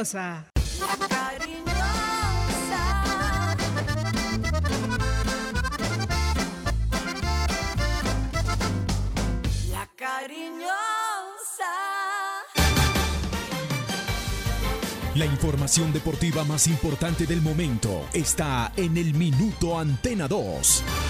[0.00, 0.46] cariñosa.
[0.80, 1.64] La cariñosa.
[9.70, 10.70] La cariñosa.
[15.14, 21.09] La información deportiva más importante del momento está en el Minuto Antena 2.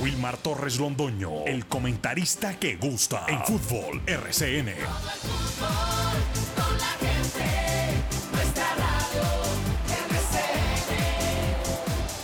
[0.00, 4.72] Wilmar Torres Londoño, el comentarista que gusta en fútbol RCN.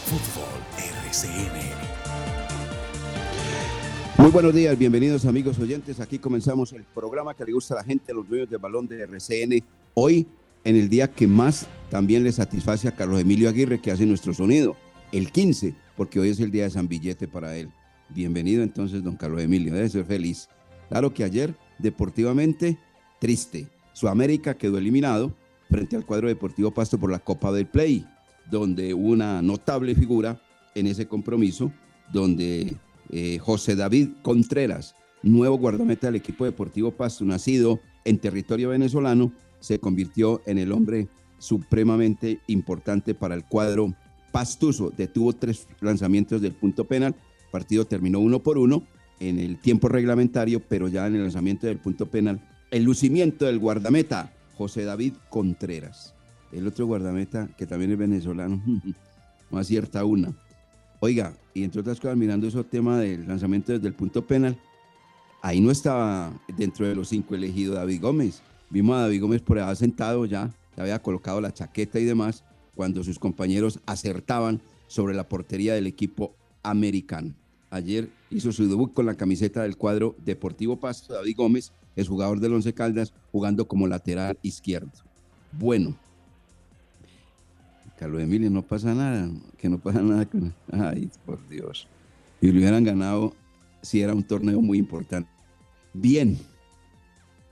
[0.07, 1.59] Fútbol RCN.
[4.17, 6.01] Muy buenos días, bienvenidos amigos oyentes.
[6.01, 9.03] Aquí comenzamos el programa que le gusta a la gente, los dueños del balón de
[9.03, 9.63] RCN.
[9.95, 10.27] Hoy,
[10.65, 14.33] en el día que más también le satisface a Carlos Emilio Aguirre, que hace nuestro
[14.33, 14.77] sonido,
[15.13, 17.71] el 15, porque hoy es el día de San Billete para él.
[18.11, 20.49] Bienvenido entonces, don Carlos Emilio, debe ser feliz.
[20.89, 22.79] Claro que ayer, deportivamente,
[23.21, 23.69] triste.
[23.93, 25.35] Su América quedó eliminado
[25.69, 28.07] frente al cuadro deportivo Pasto por la Copa del Play,
[28.51, 30.41] donde hubo una notable figura
[30.75, 31.73] en ese compromiso,
[32.13, 32.77] donde
[33.11, 39.79] eh, José David Contreras, nuevo guardameta del equipo deportivo Pasto, nacido en territorio venezolano, se
[39.79, 41.09] convirtió en el hombre
[41.39, 43.95] supremamente importante para el cuadro
[44.39, 44.93] pastuso.
[44.97, 48.85] Detuvo tres lanzamientos del punto penal, el partido terminó uno por uno
[49.19, 52.41] en el tiempo reglamentario, pero ya en el lanzamiento del punto penal,
[52.71, 56.15] el lucimiento del guardameta José David Contreras.
[56.53, 58.63] El otro guardameta, que también es venezolano,
[59.51, 60.33] no acierta una.
[61.01, 64.57] Oiga, y entre otras cosas, mirando ese tema del lanzamiento desde el punto penal,
[65.43, 68.41] ahí no estaba dentro de los cinco elegidos David Gómez.
[68.71, 72.45] Vimos a David Gómez por allá sentado ya, ya había colocado la chaqueta y demás,
[72.79, 77.35] cuando sus compañeros acertaban sobre la portería del equipo americano.
[77.71, 81.13] Ayer hizo su debut con la camiseta del cuadro Deportivo Pasto.
[81.13, 84.93] David Gómez es jugador del Once Caldas, jugando como lateral izquierdo.
[85.59, 85.97] Bueno,
[87.99, 90.55] Carlos Emilio, no pasa nada, que no pasa nada con...
[90.71, 91.89] Ay, por Dios.
[92.41, 93.35] Y lo hubieran ganado
[93.83, 95.29] si era un torneo muy importante.
[95.93, 96.39] Bien,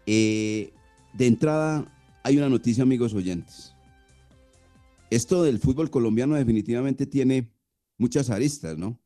[0.07, 0.73] eh,
[1.15, 1.85] de entrada
[2.23, 3.76] hay una noticia, amigos oyentes.
[5.11, 7.53] Esto del fútbol colombiano definitivamente tiene
[7.97, 9.01] muchas aristas, ¿no?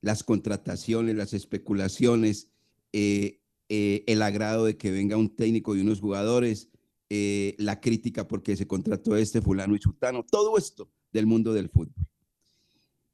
[0.00, 2.48] Las contrataciones, las especulaciones,
[2.92, 6.68] eh, eh, el agrado de que venga un técnico y unos jugadores,
[7.08, 11.68] eh, la crítica porque se contrató este fulano y sutano, todo esto del mundo del
[11.68, 12.08] fútbol.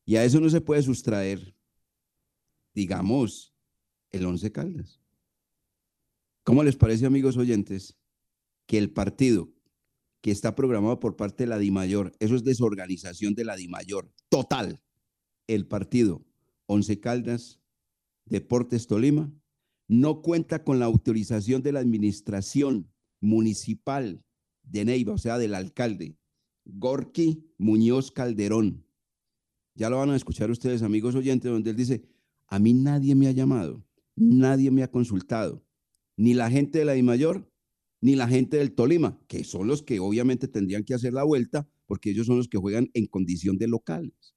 [0.06, 1.54] Y a eso no se puede sustraer,
[2.72, 3.52] digamos,
[4.10, 5.00] el Once Caldas.
[6.42, 7.94] ¿Cómo les parece, amigos oyentes,
[8.64, 9.50] que el partido
[10.30, 14.82] está programado por parte de la DIMAYOR, eso es desorganización de la DIMAYOR, total,
[15.46, 16.24] el partido
[16.66, 17.60] Once Caldas,
[18.26, 19.32] Deportes Tolima,
[19.88, 22.90] no cuenta con la autorización de la administración
[23.20, 24.22] municipal
[24.62, 26.18] de Neiva, o sea, del alcalde,
[26.64, 28.84] Gorky Muñoz Calderón.
[29.74, 32.02] Ya lo van a escuchar ustedes, amigos oyentes, donde él dice,
[32.46, 33.84] a mí nadie me ha llamado,
[34.14, 35.64] nadie me ha consultado,
[36.16, 37.47] ni la gente de la DIMAYOR,
[38.00, 41.68] ni la gente del Tolima, que son los que obviamente tendrían que hacer la vuelta,
[41.86, 44.34] porque ellos son los que juegan en condición de locales.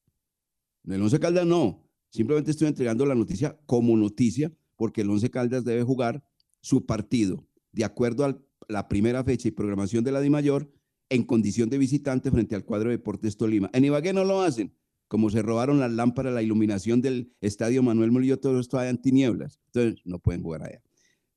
[0.86, 5.63] El Once Caldas no, simplemente estoy entregando la noticia como noticia, porque el Once Caldas
[5.63, 6.24] debe jugar
[6.62, 10.72] su partido de acuerdo a la primera fecha y programación de la DIMAYOR
[11.10, 13.69] en condición de visitante frente al cuadro de Deportes Tolima.
[13.74, 14.74] En Ibagué no lo hacen,
[15.07, 19.02] como se robaron las lámparas, la iluminación del estadio Manuel Murillo, todo esto hay en
[19.02, 20.81] tinieblas, entonces no pueden jugar allá.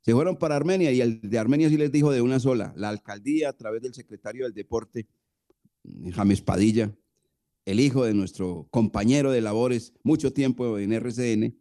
[0.04, 2.90] Se fueron para Armenia y el de Armenia sí les dijo de una sola, la
[2.90, 5.06] alcaldía a través del secretario del deporte,
[6.12, 6.94] James Padilla,
[7.64, 11.58] el hijo de nuestro compañero de labores, mucho tiempo en RCN,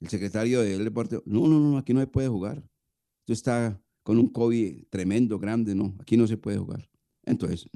[0.00, 2.68] el secretario del deporte, no, no, no, aquí no se puede jugar.
[3.20, 6.90] Esto está con un COVID tremendo, grande, no, aquí no se puede jugar.
[7.24, 7.70] Entonces,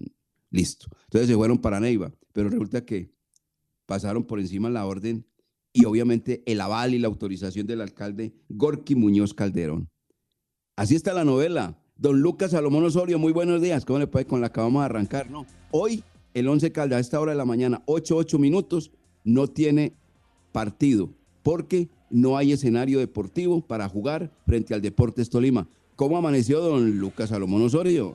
[0.50, 0.86] Listo.
[1.04, 3.12] Entonces se fueron para Neiva, pero resulta que
[3.86, 5.26] pasaron por encima la orden
[5.72, 9.90] y obviamente el aval y la autorización del alcalde Gorky Muñoz Calderón.
[10.78, 11.76] Así está la novela.
[11.96, 13.84] Don Lucas Salomón Osorio, muy buenos días.
[13.84, 15.28] ¿Cómo le puede con la que vamos a arrancar?
[15.28, 15.44] No.
[15.72, 16.04] Hoy,
[16.34, 18.92] el 11 Caldas, a esta hora de la mañana, 8, 8 minutos,
[19.24, 19.96] no tiene
[20.52, 21.10] partido
[21.42, 25.68] porque no hay escenario deportivo para jugar frente al Deportes Tolima.
[25.96, 28.14] ¿Cómo amaneció don Lucas Salomón Osorio?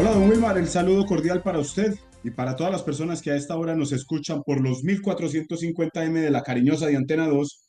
[0.00, 1.92] Hola, don Wilmar, el saludo cordial para usted
[2.22, 6.30] y para todas las personas que a esta hora nos escuchan por los 1450M de
[6.30, 7.64] la cariñosa de Antena 2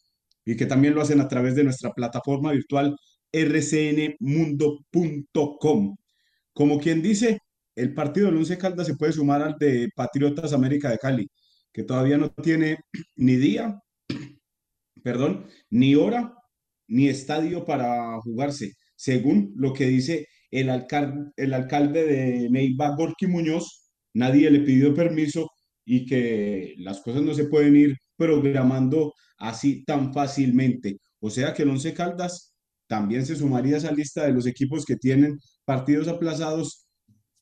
[0.46, 2.96] y que también lo hacen a través de nuestra plataforma virtual
[3.34, 5.96] rcnmundo.com.
[6.54, 7.40] Como quien dice,
[7.74, 11.28] el partido del Once Caldas se puede sumar al de Patriotas América de Cali,
[11.74, 12.78] que todavía no tiene
[13.16, 13.82] ni día,
[15.04, 16.36] perdón, ni hora,
[16.88, 24.50] ni estadio para jugarse, según lo que dice el, alcalde, de Neiva, Gorky Muñoz, nadie
[24.50, 25.50] le pidió permiso
[25.86, 30.98] y que las cosas no se pueden ir programando así tan fácilmente.
[31.20, 32.54] O sea que el Once Caldas
[32.88, 36.88] también se sumaría a esa lista de los equipos que tienen partidos aplazados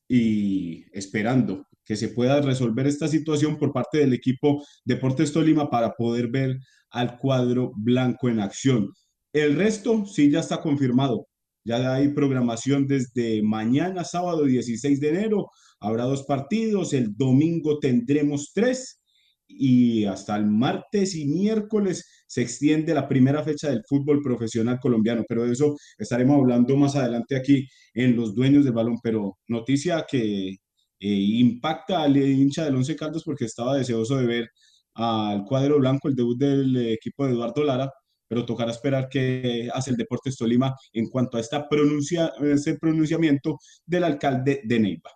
[0.08, 5.94] y esperando que se pueda resolver esta situación por parte del equipo Deportes Tolima para
[5.94, 6.58] poder ver
[6.90, 8.92] al cuadro blanco en acción.
[9.34, 11.27] El resto sí ya está confirmado.
[11.68, 15.50] Ya hay programación desde mañana, sábado 16 de enero.
[15.82, 16.94] Habrá dos partidos.
[16.94, 19.02] El domingo tendremos tres.
[19.50, 25.26] Y hasta el martes y miércoles se extiende la primera fecha del fútbol profesional colombiano.
[25.28, 29.00] Pero de eso estaremos hablando más adelante aquí en Los Dueños del Balón.
[29.04, 30.56] Pero noticia que eh,
[31.00, 34.50] impacta al hincha del Once Caldas porque estaba deseoso de ver
[34.94, 37.92] al cuadro blanco, el debut del equipo de Eduardo Lara,
[38.28, 43.60] pero tocará esperar qué hace el Deportes Tolima en cuanto a esta pronuncia, ese pronunciamiento
[43.86, 45.12] del alcalde de Neiva.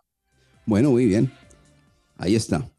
[0.65, 1.31] Bueno, muy bien.
[2.17, 2.71] Ahí está.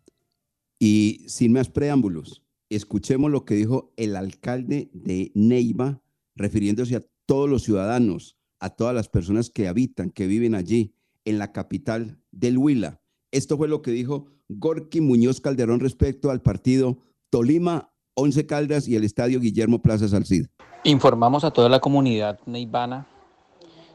[0.78, 6.02] Y sin más preámbulos, escuchemos lo que dijo el alcalde de Neiva,
[6.34, 10.94] refiriéndose a todos los ciudadanos, a todas las personas que habitan, que viven allí,
[11.24, 13.00] en la capital del Huila.
[13.30, 16.98] Esto fue lo que dijo Gorky Muñoz Calderón respecto al partido
[17.30, 20.46] Tolima Once Caldas y el Estadio Guillermo Plaza Salcid.
[20.84, 23.06] Informamos a toda la comunidad neivana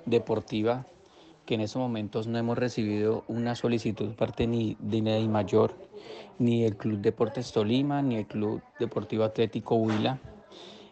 [0.05, 0.87] deportiva
[1.45, 5.75] que en estos momentos no hemos recibido una solicitud parte ni de Ney Mayor,
[6.39, 10.19] ni del Club Deportes Tolima, ni el Club Deportivo Atlético Huila,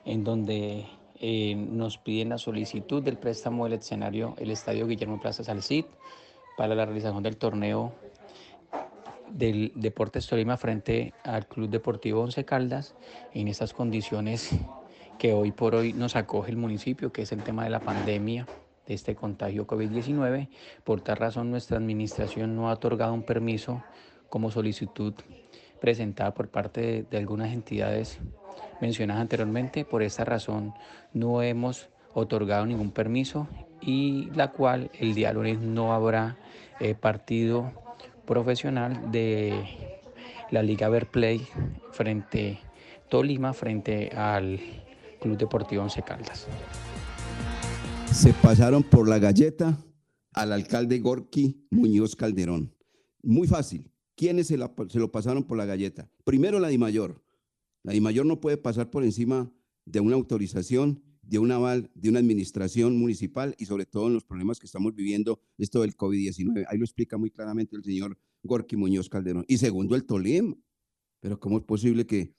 [0.06, 0.86] en donde
[1.20, 5.86] eh, nos piden la solicitud del préstamo del escenario, el Estadio Guillermo Plaza Salcid,
[6.58, 7.92] para la realización del torneo
[9.32, 12.96] del Deportes Tolima frente al Club Deportivo Once Caldas
[13.34, 14.52] en estas condiciones
[15.18, 18.48] que hoy por hoy nos acoge el municipio, que es el tema de la pandemia
[18.86, 20.50] de este contagio COVID-19.
[20.84, 23.84] Por tal razón, nuestra administración no ha otorgado un permiso
[24.30, 25.14] como solicitud
[25.80, 28.20] presentada por parte de, algunas entidades
[28.82, 29.86] mencionadas anteriormente.
[29.86, 30.74] Por esta razón,
[31.14, 33.48] no hemos otorgado ningún permiso
[33.82, 36.38] y la cual el día lunes no habrá
[36.80, 37.72] eh, partido
[38.26, 39.54] profesional de
[40.52, 41.42] la Liga Verplay
[41.92, 42.60] frente
[43.10, 44.60] Tolima frente al
[45.22, 46.48] Club Deportivo Once Caldas.
[48.12, 49.78] Se pasaron por la galleta
[50.34, 52.74] al alcalde Gorky Muñoz Calderón.
[53.22, 53.92] Muy fácil.
[54.16, 56.10] ¿Quiénes se, la- se lo pasaron por la galleta?
[56.24, 57.22] Primero la DIMAYOR.
[57.84, 59.52] La DIMAYOR no puede pasar por encima
[59.86, 64.24] de una autorización, de un aval, de una administración municipal y sobre todo en los
[64.24, 66.66] problemas que estamos viviendo, esto del COVID-19.
[66.70, 69.46] Ahí lo explica muy claramente el señor Gorky Muñoz Calderón.
[69.48, 70.56] Y segundo, el Tolima.
[71.20, 72.36] Pero ¿cómo es posible que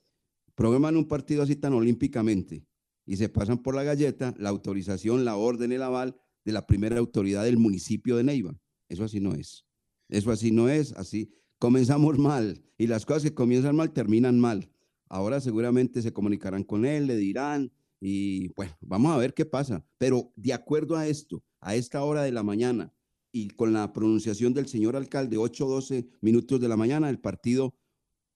[0.54, 2.64] programan un partido así tan olímpicamente
[3.04, 6.98] y se pasan por la galleta la autorización, la orden, el aval de la primera
[6.98, 8.56] autoridad del municipio de Neiva?
[8.88, 9.66] Eso así no es.
[10.08, 10.92] Eso así no es.
[10.92, 14.70] Así comenzamos mal y las cosas que comienzan mal terminan mal.
[15.08, 19.84] Ahora seguramente se comunicarán con él, le dirán y bueno, vamos a ver qué pasa.
[19.98, 22.92] Pero de acuerdo a esto, a esta hora de la mañana
[23.32, 27.74] y con la pronunciación del señor alcalde, 8 12 minutos de la mañana, el partido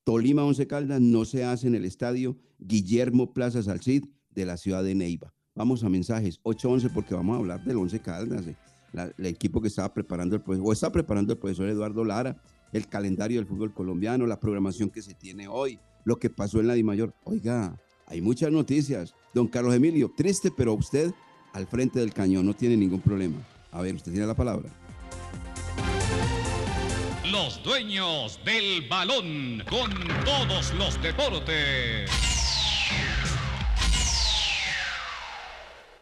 [0.04, 4.82] Tolima Once Caldas no se hace en el estadio Guillermo Plaza Salcid de la ciudad
[4.82, 5.34] de Neiva.
[5.54, 8.56] Vamos a mensajes 8-11 porque vamos a hablar del Once Caldas, eh,
[8.92, 12.40] la- el equipo que estaba preparando el profesor, o está preparando el profesor Eduardo Lara,
[12.72, 16.68] el calendario del fútbol colombiano, la programación que se tiene hoy, lo que pasó en
[16.68, 17.14] la Dimayor.
[17.24, 19.14] Oiga, hay muchas noticias.
[19.32, 21.12] Don Carlos Emilio, triste, pero usted
[21.52, 23.36] al frente del cañón no tiene ningún problema.
[23.72, 24.70] A ver, usted tiene la palabra.
[27.30, 29.90] Los dueños del balón con
[30.24, 32.29] todos los deportes.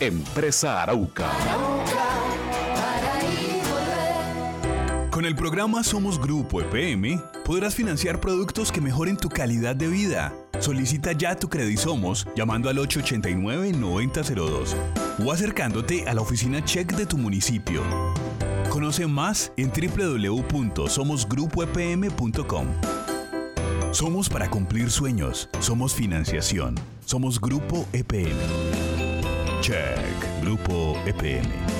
[0.00, 1.30] Empresa Arauca.
[5.10, 10.32] Con el programa Somos Grupo EPM podrás financiar productos que mejoren tu calidad de vida.
[10.58, 14.74] Solicita ya tu Somos llamando al 889-9002
[15.22, 17.82] o acercándote a la oficina check de tu municipio.
[18.70, 22.66] Conoce más en www.somosgrupoepm.com.
[23.90, 25.50] Somos para cumplir sueños.
[25.58, 26.76] Somos financiación.
[27.04, 28.89] Somos Grupo EPM.
[29.60, 30.40] Check.
[30.40, 31.79] Grupo E EPM.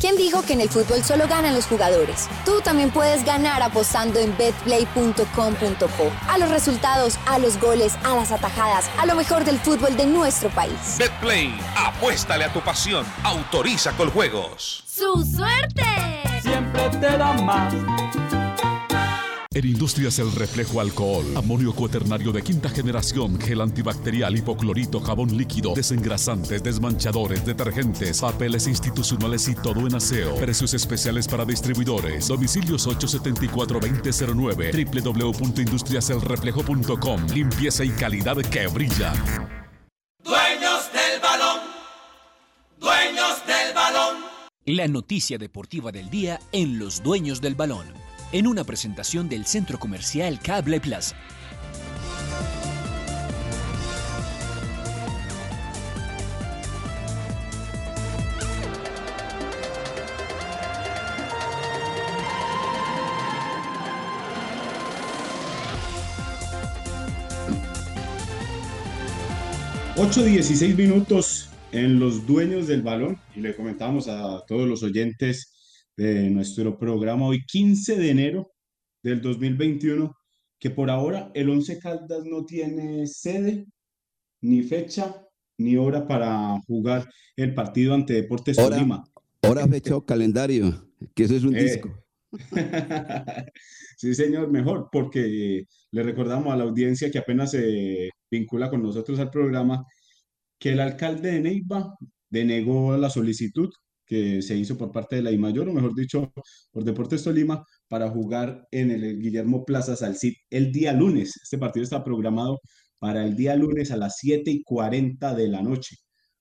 [0.00, 2.28] ¿Quién dijo que en el fútbol solo ganan los jugadores?
[2.44, 6.12] Tú también puedes ganar apostando en betplay.com.co.
[6.28, 10.06] A los resultados, a los goles, a las atajadas, a lo mejor del fútbol de
[10.06, 10.96] nuestro país.
[10.98, 14.84] Betplay, apuéstale a tu pasión, autoriza con juegos.
[14.86, 15.82] ¡Su suerte!
[16.42, 17.74] Siempre te da más.
[19.58, 25.74] En Industrias El Reflejo Alcohol, amonio cuaternario de quinta generación, gel antibacterial, hipoclorito, jabón líquido,
[25.74, 30.36] desengrasantes, desmanchadores, detergentes, papeles institucionales y todo en aseo.
[30.36, 32.28] Precios especiales para distribuidores.
[32.28, 37.26] Domicilios 874-2009, www.industriaselreflejo.com.
[37.34, 39.12] Limpieza y calidad que brilla.
[40.22, 41.58] Dueños del balón,
[42.78, 44.18] dueños del balón.
[44.66, 47.86] La noticia deportiva del día en Los Dueños del Balón,
[48.32, 51.16] en una presentación del Centro Comercial Cable Plaza.
[69.96, 75.57] Ocho, 16 minutos en los dueños del balón y le comentamos a todos los oyentes
[75.98, 78.52] de nuestro programa hoy 15 de enero
[79.02, 80.14] del 2021
[80.60, 83.66] que por ahora el Once Caldas no tiene sede,
[84.40, 85.24] ni fecha,
[85.58, 89.04] ni hora para jugar el partido ante Deportes Hora, Tolima.
[89.42, 91.90] hora, fecha o calendario, que eso es un Eh, disco.
[93.96, 99.18] Sí, señor, mejor, porque le recordamos a la audiencia que apenas se vincula con nosotros
[99.18, 99.84] al programa
[100.60, 101.94] que el alcalde de Neiva
[102.30, 103.68] denegó la solicitud
[104.08, 106.32] que se hizo por parte de la DIMAYOR, o mejor dicho,
[106.72, 111.34] por Deportes Tolima, para jugar en el Guillermo Plaza Salcid el día lunes.
[111.42, 112.60] Este partido está programado
[112.98, 115.96] para el día lunes a las 7 y 40 de la noche,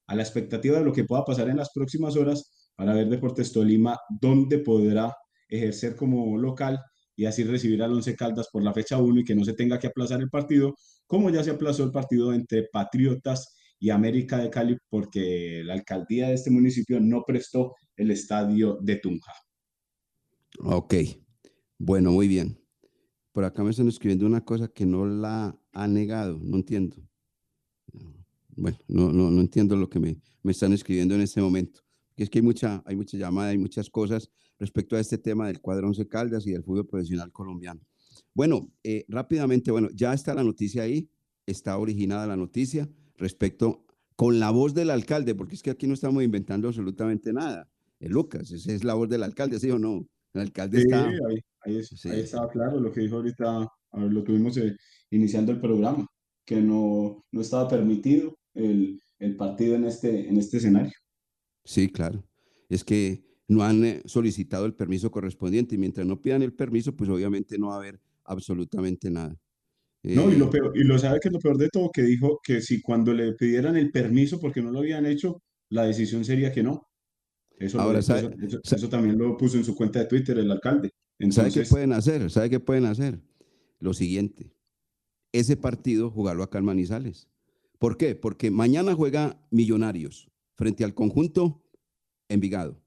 [0.07, 3.51] a la expectativa de lo que pueda pasar en las próximas horas para ver Deportes
[3.51, 5.13] Tolima dónde podrá
[5.49, 6.79] ejercer como local
[7.17, 9.79] y así recibir al Once Caldas por la fecha 1 y que no se tenga
[9.79, 14.49] que aplazar el partido, como ya se aplazó el partido entre Patriotas y América de
[14.49, 19.33] Cali porque la alcaldía de este municipio no prestó el estadio de Tunja.
[20.59, 20.95] Ok,
[21.77, 22.59] bueno, muy bien.
[23.31, 26.97] Por acá me están escribiendo una cosa que no la ha negado, no entiendo.
[28.55, 31.81] Bueno, no, no, no entiendo lo que me, me están escribiendo en este momento.
[32.15, 35.45] Y es que hay mucha, hay mucha llamada, hay muchas cosas respecto a este tema
[35.45, 37.81] del cuadro Once Caldas y del fútbol profesional colombiano.
[38.33, 41.07] Bueno, eh, rápidamente, bueno, ya está la noticia ahí,
[41.45, 45.93] está originada la noticia respecto con la voz del alcalde, porque es que aquí no
[45.93, 47.69] estamos inventando absolutamente nada.
[47.99, 50.07] Eh, Lucas, esa es la voz del alcalde, ¿sí o no?
[50.33, 51.07] El alcalde Sí, está...
[51.09, 54.75] ahí, ahí es- ahí estaba claro lo que dijo ahorita, a ver, lo tuvimos eh,
[55.11, 56.07] iniciando el programa,
[56.45, 60.93] que no, no estaba permitido el, el partido en este, en este escenario.
[61.63, 62.23] Sí, claro.
[62.69, 66.95] Es que no han eh, solicitado el permiso correspondiente y mientras no pidan el permiso,
[66.95, 69.35] pues obviamente no va a haber absolutamente nada.
[70.15, 72.01] No, y lo Eh, peor, y lo sabe que es lo peor de todo, que
[72.03, 76.23] dijo que si cuando le pidieran el permiso porque no lo habían hecho, la decisión
[76.25, 76.87] sería que no.
[77.59, 79.99] Eso, lo ahora, dijo, eso, ¿sabe, eso- sa- eso también lo puso en su cuenta
[79.99, 80.91] de Twitter el alcalde.
[81.29, 82.29] sabe qué pueden hacer?
[82.29, 83.19] ¿Sabe qué pueden hacer?
[83.79, 84.53] Lo siguiente,
[85.31, 87.27] ese partido jugarlo acá en Manizales.
[87.79, 88.15] ¿Por qué?
[88.15, 91.63] Porque mañana juega Millonarios frente al conjunto
[92.29, 92.81] Envigado.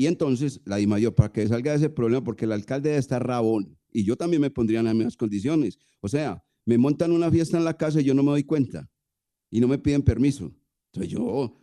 [0.00, 3.76] Y entonces la DIMAYOR, para que salga de ese problema, porque el alcalde estar rabón,
[3.92, 5.78] y yo también me pondría en las mismas condiciones.
[6.00, 8.88] O sea, me montan una fiesta en la casa y yo no me doy cuenta,
[9.50, 10.54] y no me piden permiso.
[10.86, 11.54] Entonces yo,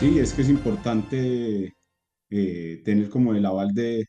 [0.00, 1.72] sí, es que es importante
[2.30, 4.04] eh, tener como el aval de,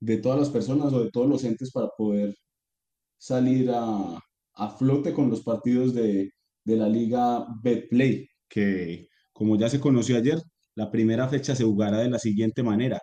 [0.00, 2.34] de todas las personas o de todos los entes para poder
[3.18, 4.18] salir a,
[4.54, 6.32] a flote con los partidos de,
[6.64, 10.38] de la Liga Betplay, que como ya se conoció ayer,
[10.74, 13.00] la primera fecha se jugará de la siguiente manera.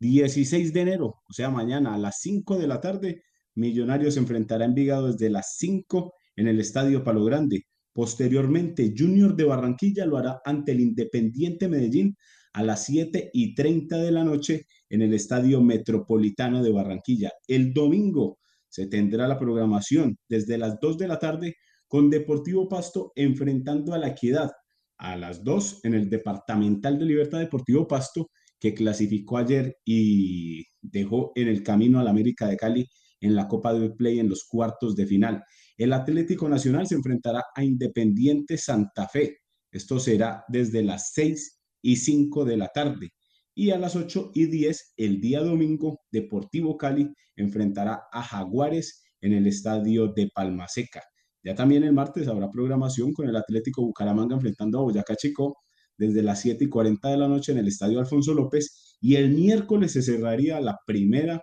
[0.00, 3.22] 16 de enero, o sea, mañana a las 5 de la tarde,
[3.54, 7.64] Millonarios se enfrentará a Envigado desde las 5 en el Estadio Palo Grande.
[7.92, 12.16] Posteriormente, Junior de Barranquilla lo hará ante el Independiente Medellín
[12.52, 17.30] a las 7 y 30 de la noche en el Estadio Metropolitano de Barranquilla.
[17.46, 18.38] El domingo
[18.68, 23.98] se tendrá la programación desde las 2 de la tarde con Deportivo Pasto enfrentando a
[23.98, 24.50] la Equidad
[24.98, 28.30] a las 2 en el Departamental de Libertad Deportivo Pasto
[28.60, 32.86] que clasificó ayer y dejó en el camino al América de Cali
[33.20, 35.42] en la Copa de Play en los cuartos de final.
[35.76, 39.38] El Atlético Nacional se enfrentará a Independiente Santa Fe.
[39.72, 43.10] Esto será desde las 6 y 5 de la tarde.
[43.54, 49.32] Y a las 8 y 10, el día domingo, Deportivo Cali enfrentará a Jaguares en
[49.32, 51.02] el estadio de Palmaseca.
[51.42, 55.56] Ya también el martes habrá programación con el Atlético Bucaramanga enfrentando a Boyacá Chico
[55.96, 58.96] desde las 7 y 40 de la noche en el estadio Alfonso López.
[59.00, 61.42] Y el miércoles se cerraría la primera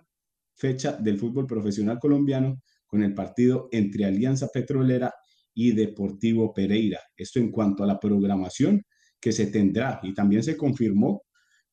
[0.54, 5.12] fecha del fútbol profesional colombiano con el partido entre Alianza Petrolera
[5.54, 7.00] y Deportivo Pereira.
[7.16, 8.82] Esto en cuanto a la programación
[9.20, 11.22] que se tendrá y también se confirmó,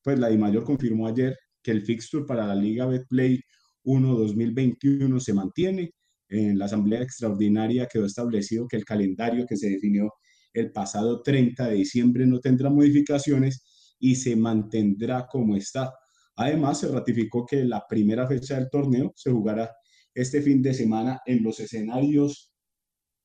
[0.02, 3.40] pues la DIMAYOR confirmó ayer que el fixture para la Liga Betplay
[3.84, 5.92] 1-2021 se mantiene.
[6.28, 10.12] En la Asamblea Extraordinaria quedó establecido que el calendario que se definió
[10.52, 15.92] el pasado 30 de diciembre no tendrá modificaciones y se mantendrá como está.
[16.36, 19.70] Además, se ratificó que la primera fecha del torneo se jugará
[20.14, 22.52] este fin de semana en los escenarios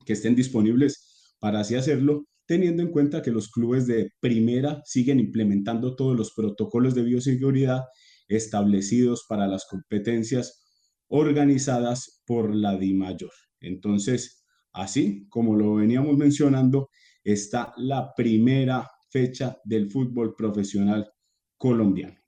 [0.05, 5.21] que estén disponibles para así hacerlo, teniendo en cuenta que los clubes de primera siguen
[5.21, 7.83] implementando todos los protocolos de bioseguridad
[8.27, 10.61] establecidos para las competencias
[11.07, 13.31] organizadas por la DIMAYOR.
[13.61, 16.89] Entonces, así como lo veníamos mencionando,
[17.23, 21.09] está la primera fecha del fútbol profesional
[21.55, 22.19] colombiano.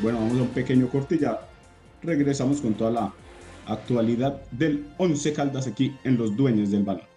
[0.00, 1.38] Bueno, vamos a un pequeño corte y ya
[2.02, 3.14] regresamos con toda la
[3.66, 7.12] actualidad del Once Caldas aquí en Los Dueños del Balón.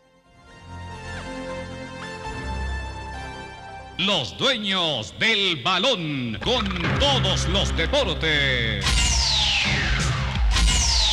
[3.97, 6.65] Los dueños del balón con
[6.99, 8.84] todos los deportes.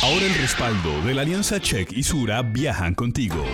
[0.03, 3.45] Ahora el respaldo de la Alianza Check y Sura viajan contigo.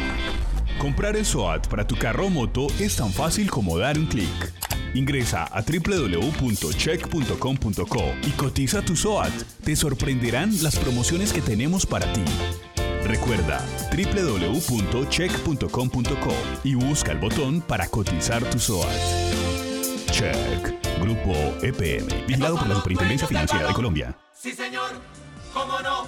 [0.79, 4.51] Comprar el SOAT para tu carro o moto es tan fácil como dar un clic.
[4.93, 9.32] Ingresa a www.check.com.co y cotiza tu SOAT.
[9.63, 12.23] Te sorprenderán las promociones que tenemos para ti.
[13.06, 13.60] Recuerda
[13.91, 18.88] www.check.com.co y busca el botón para cotizar tu SOAT.
[20.12, 20.80] Check.
[21.02, 22.08] Grupo EPM.
[22.28, 24.17] Vigilado por la Superintendencia Financiera de Colombia.
[24.34, 24.91] Sí, señor,
[25.54, 26.08] cómo no.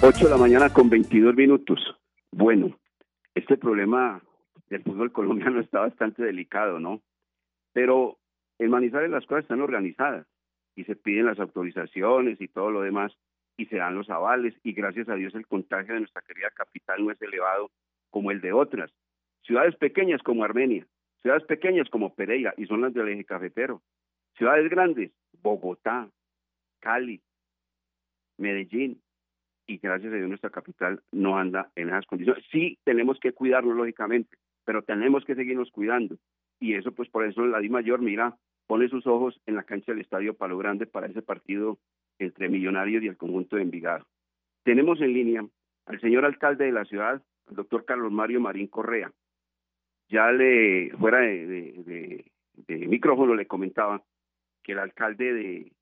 [0.00, 1.80] 8 de la mañana con 22 minutos.
[2.30, 2.78] Bueno,
[3.34, 4.22] este problema
[4.68, 7.02] del fútbol colombiano está bastante delicado, ¿no?
[7.72, 8.18] Pero
[8.58, 10.26] en Manizales las cosas están organizadas
[10.74, 13.12] y se piden las autorizaciones y todo lo demás
[13.56, 17.04] y se dan los avales y gracias a Dios el contagio de nuestra querida capital
[17.04, 17.70] no es elevado
[18.10, 18.90] como el de otras.
[19.42, 20.86] Ciudades pequeñas como Armenia,
[21.22, 23.82] ciudades pequeñas como Pereira y son las del eje cafetero.
[24.36, 25.10] Ciudades grandes,
[25.42, 26.08] Bogotá,
[26.80, 27.20] Cali,
[28.36, 29.02] Medellín,
[29.68, 32.44] y gracias a Dios nuestra capital no anda en esas condiciones.
[32.50, 34.36] Sí tenemos que cuidarnos lógicamente,
[34.68, 36.18] pero tenemos que seguirnos cuidando.
[36.60, 39.92] Y eso pues por eso la Di Mayor, mira, pone sus ojos en la cancha
[39.92, 41.78] del Estadio Palo Grande para ese partido
[42.18, 44.04] entre Millonarios y el conjunto de Envigado.
[44.64, 45.46] Tenemos en línea
[45.86, 49.10] al señor alcalde de la ciudad, al doctor Carlos Mario Marín Correa.
[50.10, 52.30] Ya le, fuera de,
[52.68, 54.02] micrófono, le comentaba
[54.62, 55.72] que el alcalde de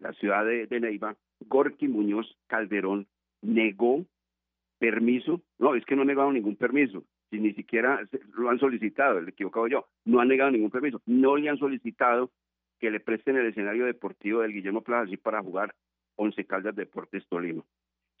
[0.00, 3.06] la ciudad de, Neiva, Gorky Muñoz Calderón,
[3.40, 4.04] negó
[4.78, 7.04] permiso, no, es que no ha negado ningún permiso,
[7.34, 8.00] si ni siquiera
[8.34, 12.30] lo han solicitado, el equivocado yo, no han negado ningún permiso, no le han solicitado
[12.78, 15.74] que le presten el escenario deportivo del Guillermo Plaza así para jugar
[16.14, 17.64] Once Caldas Deportes Tolima.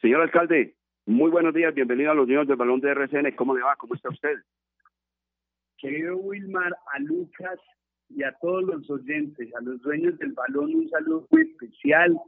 [0.00, 0.74] Señor alcalde,
[1.06, 3.76] muy buenos días, bienvenido a los niños del balón de RCN, ¿cómo le va?
[3.76, 4.36] ¿Cómo está usted?
[5.78, 7.60] Querido Wilmar, a Lucas
[8.08, 12.18] y a todos los oyentes, a los dueños del balón, un saludo muy especial.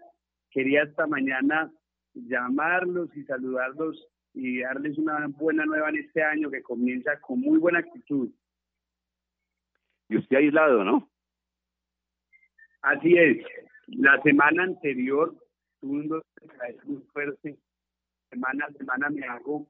[0.51, 1.73] Quería esta mañana
[2.15, 7.59] llamarlos y saludarlos y darles una buena nueva en este año que comienza con muy
[7.59, 8.29] buena actitud.
[10.11, 11.11] Y usted aislado, ¿no?
[12.83, 13.39] Así es.
[13.87, 15.35] La semana anterior
[15.81, 16.25] tuve un dolor
[16.85, 17.59] muy fuerte.
[18.29, 19.67] Semana a semana me hago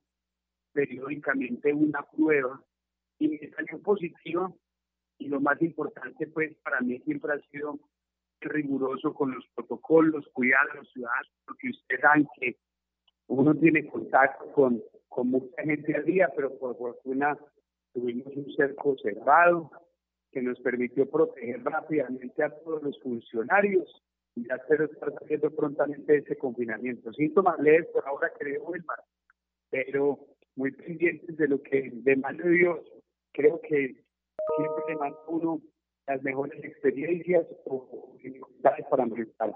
[0.73, 2.61] periódicamente una prueba
[3.21, 4.53] y me salió positiva.
[5.19, 7.79] Y lo más importante, pues, para mí siempre ha sido
[8.41, 12.59] riguroso con los protocolos, cuidar a los ciudadanos, porque ustedes saben que
[13.29, 17.37] uno tiene contacto con, con mucha gente al día, pero por fortuna
[17.93, 19.71] tuvimos un cerco cerrado
[20.31, 24.03] que nos permitió proteger rápidamente a todos los funcionarios
[24.35, 27.13] y hacer estar haciendo prontamente ese confinamiento.
[27.15, 28.99] Síntomas leves por ahora, creo, Wilmar,
[29.71, 30.19] pero
[30.57, 32.81] muy pendientes de lo que de mano de Dios.
[33.33, 33.97] Creo que
[34.57, 35.61] siempre le manda uno
[36.07, 39.55] las mejores experiencias o dificultades para enfrentar.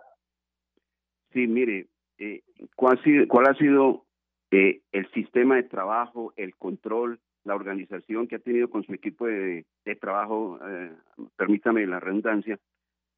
[1.33, 1.89] Sí, mire,
[2.21, 2.43] eh,
[2.77, 4.05] ¿cuál, ha sido, cuál ha sido
[4.51, 9.27] eh, el sistema de trabajo, el control, la organización que ha tenido con su equipo
[9.27, 9.65] de,
[10.01, 10.93] trabajo, eh,
[11.37, 12.59] permítame la redundancia,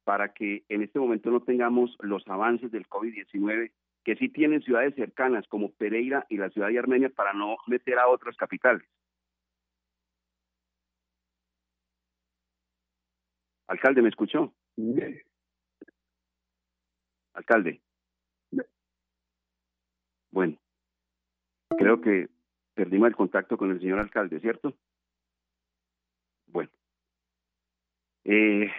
[0.05, 3.71] para que en este momento no tengamos los avances del COVID-19
[4.05, 7.99] que sí tienen ciudades cercanas como Pereira y la ciudad de Armenia para no meter
[7.99, 8.87] a otras capitales.
[13.67, 14.53] Alcalde, ¿me escuchó?
[17.33, 17.81] Alcalde.
[20.33, 20.57] Bueno,
[21.77, 22.27] creo que
[22.73, 24.73] perdimos el contacto con el señor alcalde, ¿cierto?
[26.47, 26.71] Bueno.
[28.23, 28.71] Eh,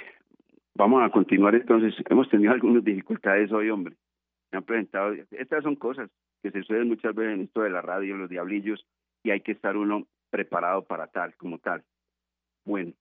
[0.75, 1.95] vamos a continuar entonces.
[2.11, 3.95] Hemos tenido algunas dificultades hoy, hombre.
[4.51, 5.13] Me han presentado.
[5.31, 6.11] Estas son cosas
[6.43, 8.85] que se suceden muchas veces en esto de la radio, los diablillos,
[9.23, 11.85] y hay que estar uno preparado para tal, como tal.
[12.65, 12.95] Bueno,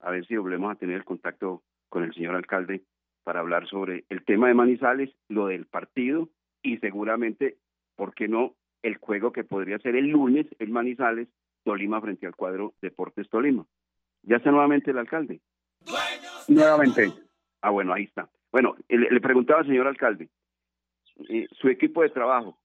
[0.00, 2.82] a ver si volvemos a tener el contacto con el señor alcalde
[3.22, 6.28] para hablar sobre el tema de Manizales, lo del partido
[6.62, 7.56] y seguramente
[7.96, 11.28] ¿por qué no el juego que podría ser el lunes en Manizales,
[11.64, 13.66] Tolima frente al cuadro Deportes Tolima?
[14.22, 15.40] ¿Ya está nuevamente el alcalde?
[16.48, 17.12] Nuevamente.
[17.60, 18.28] Ah, bueno, ahí está.
[18.52, 20.28] Bueno, le, preguntaba al señor alcalde,
[21.28, 22.58] eh, su equipo de trabajo,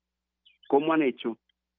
[0.67, 1.37] ¿cómo han hecho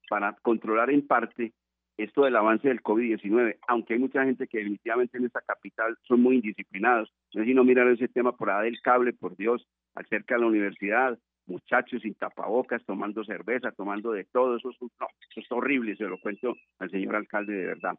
[0.09, 1.53] para controlar en parte
[1.97, 3.59] esto del avance del COVID-19?
[3.69, 7.13] Aunque hay mucha gente que definitivamente en esta capital son muy indisciplinados.
[7.33, 10.47] No sé si no mirar ese tema por del cable, por Dios, acerca de la
[10.49, 11.19] universidad,
[11.51, 16.05] muchachos sin tapabocas, tomando cerveza, tomando de todo, eso es, no, eso es horrible, se
[16.05, 17.99] lo cuento al señor alcalde de verdad.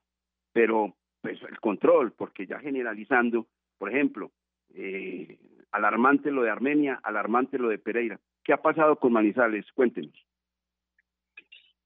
[0.54, 4.32] Pero, pues, el control, porque ya generalizando, por ejemplo,
[4.74, 5.38] eh,
[5.72, 8.20] alarmante lo de Armenia, alarmante lo de Pereira.
[8.44, 9.72] ¿Qué ha pasado con Manizales?
[9.74, 10.16] Cuéntenos.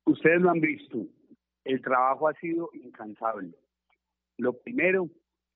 [0.06, 1.00] Ustedes lo han visto,
[1.64, 3.56] el trabajo ha sido incansable.
[4.38, 5.10] Lo primero,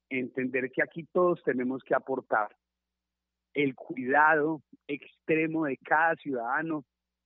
[0.10, 2.50] entender que aquí todos tenemos que aportar
[3.54, 6.84] el cuidado extremo de cada ciudadano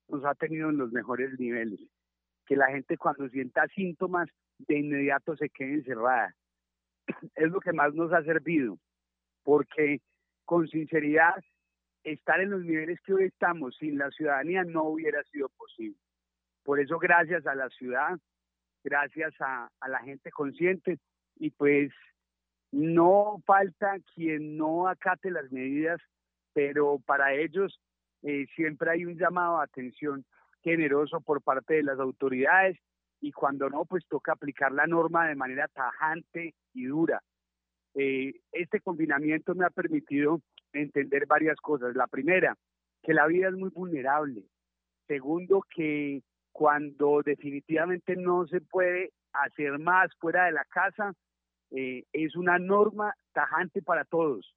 [0.07, 1.79] nos ha tenido en los mejores niveles.
[2.45, 6.35] Que la gente cuando sienta síntomas de inmediato se quede encerrada.
[7.35, 8.77] Es lo que más nos ha servido,
[9.43, 9.99] porque
[10.45, 11.35] con sinceridad,
[12.03, 15.97] estar en los niveles que hoy estamos sin la ciudadanía no hubiera sido posible.
[16.63, 18.19] Por eso, gracias a la ciudad,
[18.83, 20.99] gracias a, a la gente consciente,
[21.37, 21.91] y pues
[22.71, 26.01] no falta quien no acate las medidas
[26.53, 27.79] pero para ellos
[28.21, 30.25] eh, siempre hay un llamado a atención
[30.61, 32.77] generoso por parte de las autoridades
[33.19, 37.21] y cuando no, pues toca aplicar la norma de manera tajante y dura.
[37.95, 40.41] Eh, este confinamiento me ha permitido
[40.73, 41.95] entender varias cosas.
[41.95, 42.57] La primera,
[43.01, 44.43] que la vida es muy vulnerable.
[45.07, 51.13] Segundo, que cuando definitivamente no se puede hacer más fuera de la casa,
[51.71, 54.53] eh, es una norma tajante para todos.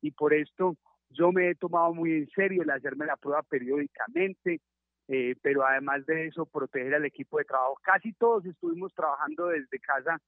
[0.00, 0.76] Y por esto
[1.10, 4.60] yo me he tomado muy en serio el hacerme la prueba periódicamente,
[5.08, 7.78] eh, pero además de eso, proteger al equipo de trabajo.
[7.82, 10.18] Casi todos estuvimos trabajando desde casa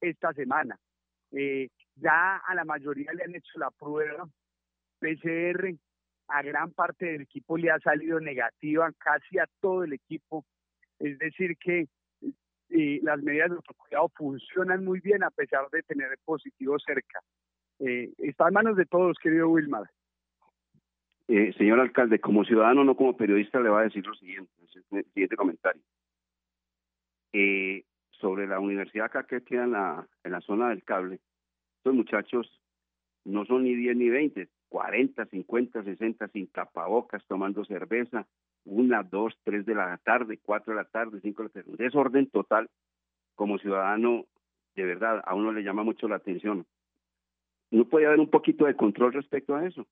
[0.00, 0.78] esta semana.
[1.32, 4.26] Eh, ya a la mayoría le han hecho la prueba
[4.98, 5.74] PCR,
[6.28, 10.44] a gran parte del equipo le ha salido negativa, casi a todo el equipo.
[10.98, 11.88] Es decir, que
[12.72, 17.20] y las medidas de autocuidado funcionan muy bien a pesar de tener positivos cerca.
[17.80, 19.90] Eh, está en manos de todos, querido Wilmar.
[21.28, 24.52] Eh, señor alcalde, como ciudadano, no como periodista, le va a decir lo siguiente,
[24.90, 25.82] el siguiente comentario.
[27.32, 31.20] Eh, sobre la universidad acá que queda en la, en la zona del cable,
[31.78, 32.60] estos muchachos
[33.24, 38.26] no son ni 10 ni 20, 40, 50, 60 sin tapabocas, tomando cerveza,
[38.64, 41.70] una, dos, tres de la tarde, cuatro de la tarde, cinco de la tarde.
[41.70, 42.70] Un desorden total
[43.34, 44.26] como ciudadano,
[44.76, 46.66] de verdad, a uno le llama mucho la atención.
[47.70, 49.86] ¿No puede haber un poquito de control respecto a eso?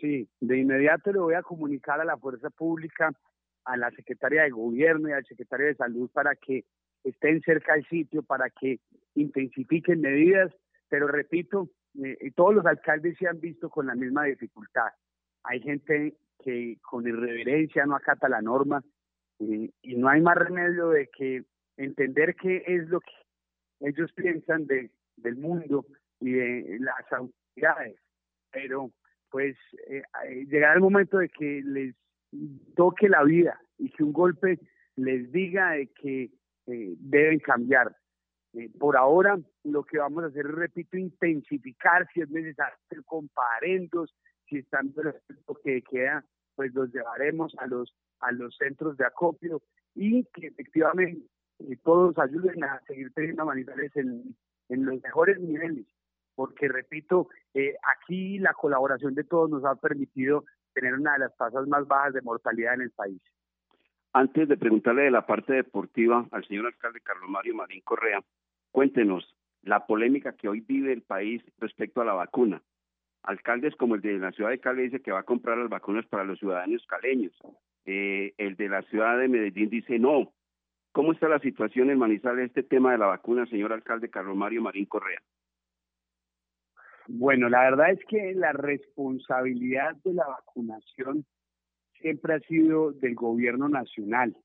[0.00, 3.12] Sí, de inmediato le voy a comunicar a la fuerza pública,
[3.64, 6.64] a la secretaria de gobierno y al secretario de salud para que
[7.04, 8.80] estén cerca del sitio, para que
[9.14, 10.52] intensifiquen medidas,
[10.88, 11.68] pero repito,
[12.02, 14.88] eh, todos los alcaldes se han visto con la misma dificultad.
[15.44, 18.82] Hay gente que con irreverencia no acata la norma
[19.38, 21.44] eh, y no hay más remedio de que
[21.76, 23.12] entender qué es lo que
[23.80, 25.86] ellos piensan de, del mundo
[26.20, 27.96] y de las autoridades.
[28.50, 28.90] Pero
[29.34, 29.56] pues
[29.88, 30.04] eh,
[30.46, 31.96] llegará el momento de que les
[32.76, 34.60] toque la vida y que un golpe
[34.94, 36.30] les diga de que
[36.68, 37.96] eh, deben cambiar.
[38.52, 44.14] Eh, por ahora, lo que vamos a hacer, repito, intensificar si es necesario comparendos,
[44.48, 49.62] si están lo que queda, pues los llevaremos a los a los centros de acopio
[49.96, 51.26] y que efectivamente
[51.82, 54.36] todos ayuden a seguir teniendo manifestaciones en,
[54.68, 55.86] en los mejores niveles
[56.34, 61.36] porque repito, eh, aquí la colaboración de todos nos ha permitido tener una de las
[61.36, 63.20] tasas más bajas de mortalidad en el país.
[64.12, 68.22] Antes de preguntarle de la parte deportiva al señor alcalde Carlos Mario Marín Correa,
[68.70, 72.62] cuéntenos la polémica que hoy vive el país respecto a la vacuna.
[73.22, 76.06] Alcaldes como el de la ciudad de Cali dice que va a comprar las vacunas
[76.06, 77.32] para los ciudadanos caleños.
[77.86, 80.32] Eh, el de la ciudad de Medellín dice no.
[80.92, 84.62] ¿Cómo está la situación en Manizales este tema de la vacuna, señor alcalde Carlos Mario
[84.62, 85.20] Marín Correa?
[87.06, 91.26] Bueno, la verdad es que la responsabilidad de la vacunación
[92.00, 94.36] siempre ha sido del gobierno nacional.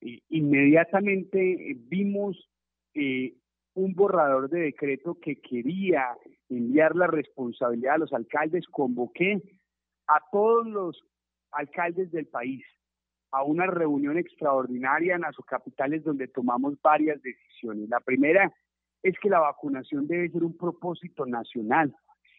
[0.00, 2.36] inmediatamente eh, vimos
[2.94, 3.34] eh,
[3.74, 6.16] un borrador de decreto que quería
[6.48, 8.66] enviar la responsabilidad a los alcaldes.
[8.68, 9.42] Convoqué
[10.06, 11.02] a todos los
[11.50, 12.64] alcaldes del país
[13.32, 17.88] a una reunión extraordinaria en las capitales donde tomamos varias decisiones.
[17.88, 18.52] La primera
[19.08, 21.94] es que la vacunación debe ser un propósito nacional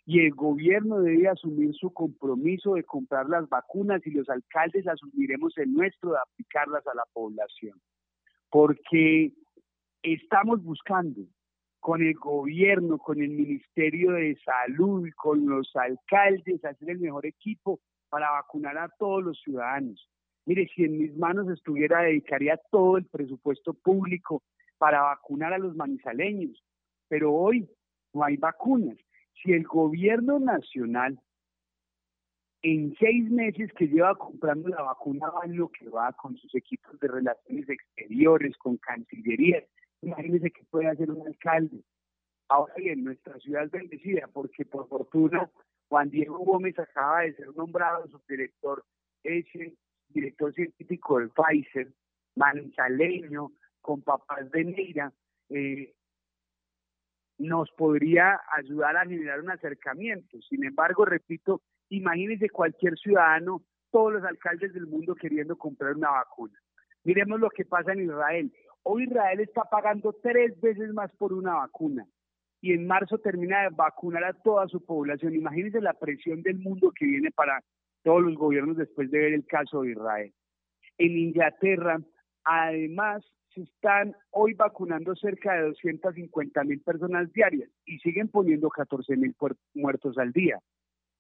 [0.05, 5.57] y el gobierno debe asumir su compromiso de comprar las vacunas y los alcaldes asumiremos
[5.57, 7.79] el nuestro de aplicarlas a la población.
[8.49, 9.31] Porque
[10.01, 11.21] estamos buscando
[11.79, 17.79] con el gobierno, con el Ministerio de Salud, con los alcaldes, hacer el mejor equipo
[18.09, 20.09] para vacunar a todos los ciudadanos.
[20.45, 24.43] Mire, si en mis manos estuviera, dedicaría todo el presupuesto público
[24.77, 26.63] para vacunar a los manizaleños,
[27.07, 27.69] pero hoy
[28.13, 28.97] no hay vacunas.
[29.41, 31.19] Si el gobierno nacional
[32.63, 36.53] en seis meses que lleva comprando la vacuna va en lo que va con sus
[36.55, 39.63] equipos de relaciones exteriores, con cancillería,
[40.01, 41.83] imagínense qué puede hacer un alcalde.
[42.49, 45.49] Ahora bien, nuestra ciudad es bendecida porque por fortuna
[45.89, 48.83] Juan Diego Gómez acaba de ser nombrado subdirector,
[49.23, 49.75] ese
[50.09, 51.93] director científico del Pfizer,
[52.35, 53.51] manizaleño,
[53.87, 55.13] con papás de Neira,
[55.47, 55.93] eh,
[57.37, 60.41] nos podría ayudar a generar un acercamiento.
[60.49, 66.59] Sin embargo, repito, imagínense cualquier ciudadano, todos los alcaldes del mundo queriendo comprar una vacuna.
[67.05, 68.51] Miremos lo que pasa en Israel.
[68.83, 72.05] Hoy Israel está pagando tres veces más por una vacuna
[72.59, 75.33] y en marzo termina de vacunar a toda su población.
[75.33, 77.63] Imagínense la presión del mundo que viene para
[78.03, 80.33] todos los gobiernos después de ver el caso de Israel.
[80.97, 82.01] En Inglaterra,
[82.43, 83.23] además,
[83.63, 89.35] están hoy vacunando cerca de 250 mil personas diarias y siguen poniendo 14 mil
[89.73, 90.59] muertos al día.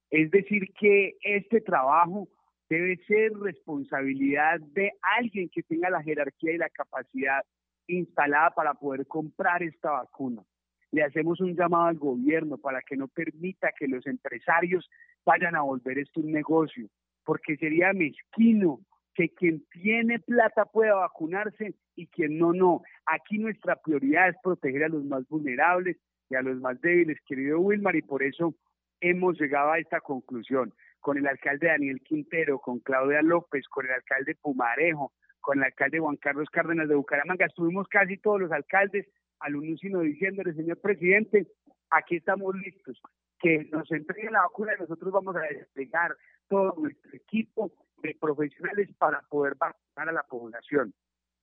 [0.09, 2.27] Es decir, que este trabajo
[2.69, 7.41] debe ser responsabilidad de alguien que tenga la jerarquía y la capacidad
[7.87, 10.43] instalada para poder comprar esta vacuna.
[10.91, 14.89] Le hacemos un llamado al gobierno para que no permita que los empresarios
[15.25, 16.87] vayan a volver esto un negocio,
[17.25, 18.79] porque sería mezquino
[19.17, 22.83] que quien tiene plata pueda vacunarse y quien no, no.
[23.07, 25.97] Aquí nuestra prioridad es proteger a los más vulnerables
[26.29, 28.53] y a los más débiles, querido Wilmar, y por eso
[29.01, 33.93] hemos llegado a esta conclusión con el alcalde Daniel Quintero, con Claudia López, con el
[33.93, 37.47] alcalde Pumarejo, con el alcalde Juan Carlos Cárdenas de Bucaramanga.
[37.47, 39.07] Estuvimos casi todos los alcaldes
[39.39, 41.47] al unísono diciéndole, señor presidente,
[41.89, 43.01] aquí estamos listos,
[43.39, 46.15] que nos entreguen la vacuna y nosotros vamos a desplegar
[46.47, 47.71] todo nuestro equipo
[48.01, 50.93] de profesionales para poder vacunar a la población.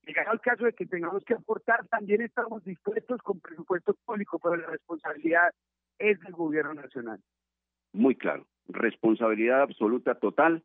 [0.07, 4.57] Llegado el caso de que tengamos que aportar, también estamos dispuestos con presupuesto público, pero
[4.57, 5.51] la responsabilidad
[5.99, 7.21] es del gobierno nacional.
[7.93, 10.63] Muy claro, responsabilidad absoluta total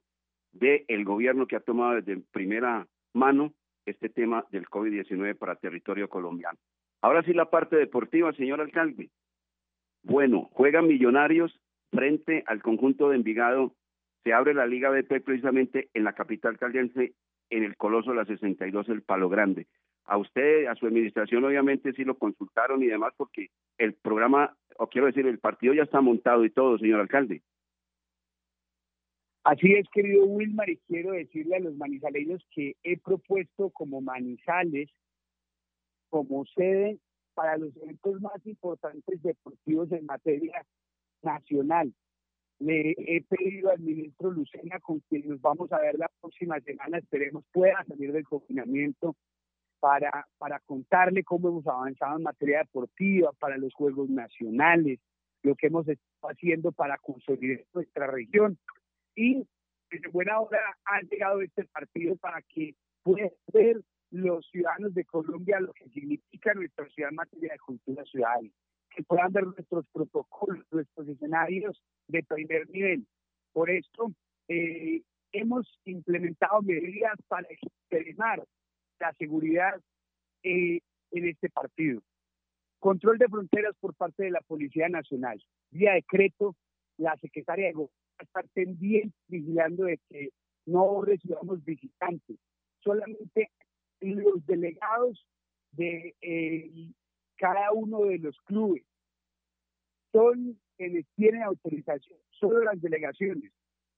[0.52, 3.54] del gobierno que ha tomado desde primera mano
[3.86, 6.58] este tema del COVID-19 para territorio colombiano.
[7.02, 9.10] Ahora sí la parte deportiva, señor alcalde.
[10.04, 11.58] Bueno, juegan Millonarios
[11.91, 13.73] frente al conjunto de Envigado.
[14.23, 17.13] Se abre la Liga BP precisamente en la capital caldense,
[17.49, 19.67] en el Coloso de la 62, el Palo Grande.
[20.05, 24.88] A usted, a su administración, obviamente sí lo consultaron y demás, porque el programa, o
[24.88, 27.41] quiero decir, el partido ya está montado y todo, señor alcalde.
[29.43, 34.89] Así es, querido Wilmar, y quiero decirle a los manizaleños que he propuesto como Manizales,
[36.10, 36.99] como sede
[37.34, 40.65] para los eventos más importantes deportivos en materia
[41.21, 41.93] nacional.
[42.59, 46.97] Le he pedido al ministro Lucena, con quien nos vamos a ver la próxima semana,
[46.97, 49.15] esperemos pueda salir del confinamiento,
[49.79, 54.99] para, para contarle cómo hemos avanzado en materia deportiva, para los Juegos Nacionales,
[55.41, 58.57] lo que hemos estado haciendo para consolidar nuestra región.
[59.15, 59.47] Y
[59.89, 65.59] desde buena hora ha llegado este partido para que puedan ver los ciudadanos de Colombia
[65.59, 68.49] lo que significa nuestra ciudad en materia de cultura ciudadana,
[68.99, 73.07] que puedan ver nuestros protocolos, nuestros escenarios de primer nivel.
[73.53, 74.12] Por esto,
[74.49, 78.43] eh, hemos implementado medidas para extremar
[78.99, 79.81] la seguridad
[80.43, 80.81] eh,
[81.12, 82.01] en este partido.
[82.79, 85.41] Control de fronteras por parte de la Policía Nacional.
[85.71, 86.57] Vía decreto,
[86.97, 90.29] la secretaria de Gobierno está pendiente vigilando de que
[90.65, 92.38] no recibamos visitantes.
[92.79, 93.49] Solamente
[94.01, 95.25] los delegados
[95.71, 96.91] de eh,
[97.38, 98.83] cada uno de los clubes
[100.11, 103.51] son quienes tienen autorización, solo las delegaciones.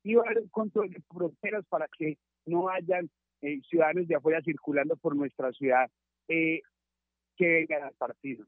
[0.04, 3.10] Y va a haber un control de fronteras para que no hayan
[3.42, 5.90] eh, ciudadanos de afuera circulando por nuestra ciudad
[6.28, 6.62] eh,
[7.36, 8.46] que vengan al partido.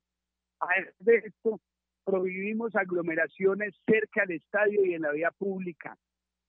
[0.60, 1.60] Además de esto,
[2.04, 5.97] prohibimos aglomeraciones cerca del estadio y en la vía pública.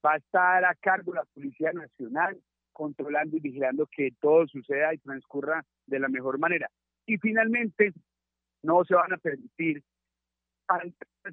[0.05, 2.41] Va a estar a cargo la Policía Nacional,
[2.73, 6.69] controlando y vigilando que todo suceda y transcurra de la mejor manera.
[7.07, 7.93] Y finalmente,
[8.63, 9.83] no se van a permitir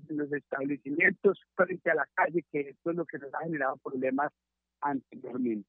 [0.09, 3.77] en los establecimientos frente a la calle, que esto es lo que nos ha generado
[3.77, 4.31] problemas
[4.81, 5.67] anteriormente.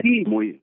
[0.00, 0.62] Sí, muy,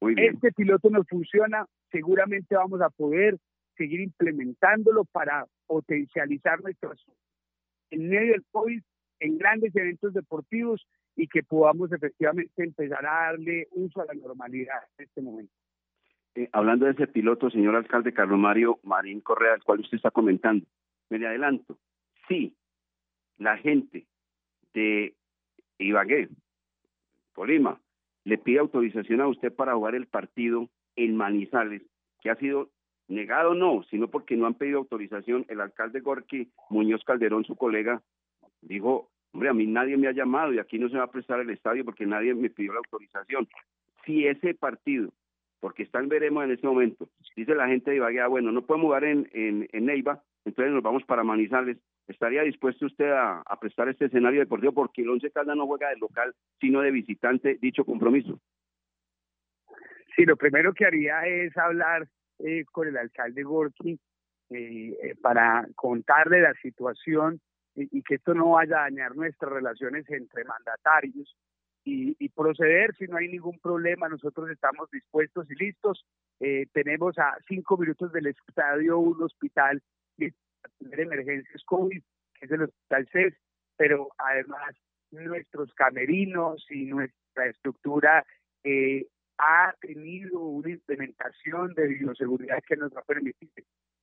[0.00, 0.34] muy bien.
[0.34, 3.38] este piloto no funciona, seguramente vamos a poder
[3.76, 7.04] seguir implementándolo para potencializar nuestros
[7.90, 8.82] en medio del COVID
[9.20, 14.78] en grandes eventos deportivos y que podamos efectivamente empezar a darle uso a la normalidad
[14.98, 15.52] en este momento.
[16.34, 20.10] Eh, hablando de ese piloto, señor alcalde Carlos Mario Marín Correa, al cual usted está
[20.10, 20.64] comentando,
[21.10, 21.78] me le adelanto,
[22.28, 22.56] sí,
[23.38, 24.06] la gente
[24.72, 25.14] de
[25.78, 26.28] Ibagué,
[27.34, 27.80] Colima,
[28.24, 31.82] le pide autorización a usted para jugar el partido en Manizales,
[32.20, 32.70] que ha sido
[33.08, 35.44] negado no, sino porque no han pedido autorización.
[35.48, 38.02] El alcalde Gorky Muñoz Calderón, su colega,
[38.60, 41.40] dijo, hombre, a mí nadie me ha llamado y aquí no se va a prestar
[41.40, 43.48] el estadio porque nadie me pidió la autorización.
[44.04, 45.10] Si ese partido,
[45.60, 48.86] porque están veremos en este momento, dice la gente de Ibagué, ah, bueno, no podemos
[48.86, 51.78] jugar en, Neiva, entonces nos vamos para Manizales.
[52.08, 55.96] ¿Estaría dispuesto usted a, prestar este escenario deportivo porque el Once Caldas no juega de
[55.98, 58.40] local, sino de visitante, dicho compromiso?
[60.16, 62.08] Sí, lo primero que haría es hablar
[62.40, 64.00] eh, con el alcalde Gorky
[64.50, 67.40] eh, eh, para contarle la situación
[67.76, 71.36] y, que esto no vaya a dañar nuestras relaciones entre mandatarios
[71.84, 74.08] y, y, proceder si no hay ningún problema.
[74.08, 76.04] Nosotros estamos dispuestos y listos.
[76.72, 79.80] tenemos a cinco minutos del estadio un hospital
[80.78, 82.02] tener emergencias COVID,
[82.34, 83.34] que es el Hospital CES,
[83.76, 84.74] pero además
[85.10, 88.24] nuestros camerinos y nuestra estructura
[88.64, 89.06] eh,
[89.38, 93.50] ha tenido una implementación de bioseguridad que nos va a permitir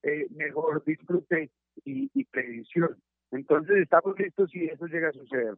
[0.02, 1.50] eh, mejor disfrute
[1.84, 2.96] y, y prevención.
[3.30, 5.54] Entonces estamos listos si eso llega a suceder.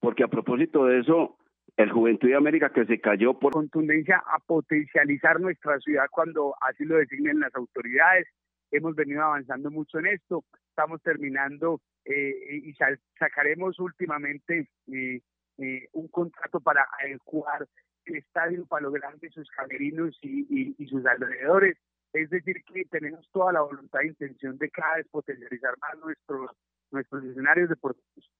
[0.00, 1.36] Porque a propósito de eso,
[1.76, 6.84] el Juventud de América que se cayó por contundencia a potencializar nuestra ciudad cuando así
[6.84, 8.26] lo designen las autoridades,
[8.70, 12.74] hemos venido avanzando mucho en esto, estamos terminando eh, y
[13.18, 15.20] sacaremos últimamente eh,
[15.58, 17.66] eh, un contrato para adecuar
[18.06, 21.76] el estadio Palo Grande, sus camerinos y, sus alrededores.
[22.12, 26.50] Es decir, que tenemos toda la voluntad e intención de cada vez potencializar más nuestros,
[26.90, 28.32] nuestros escenarios deportivos.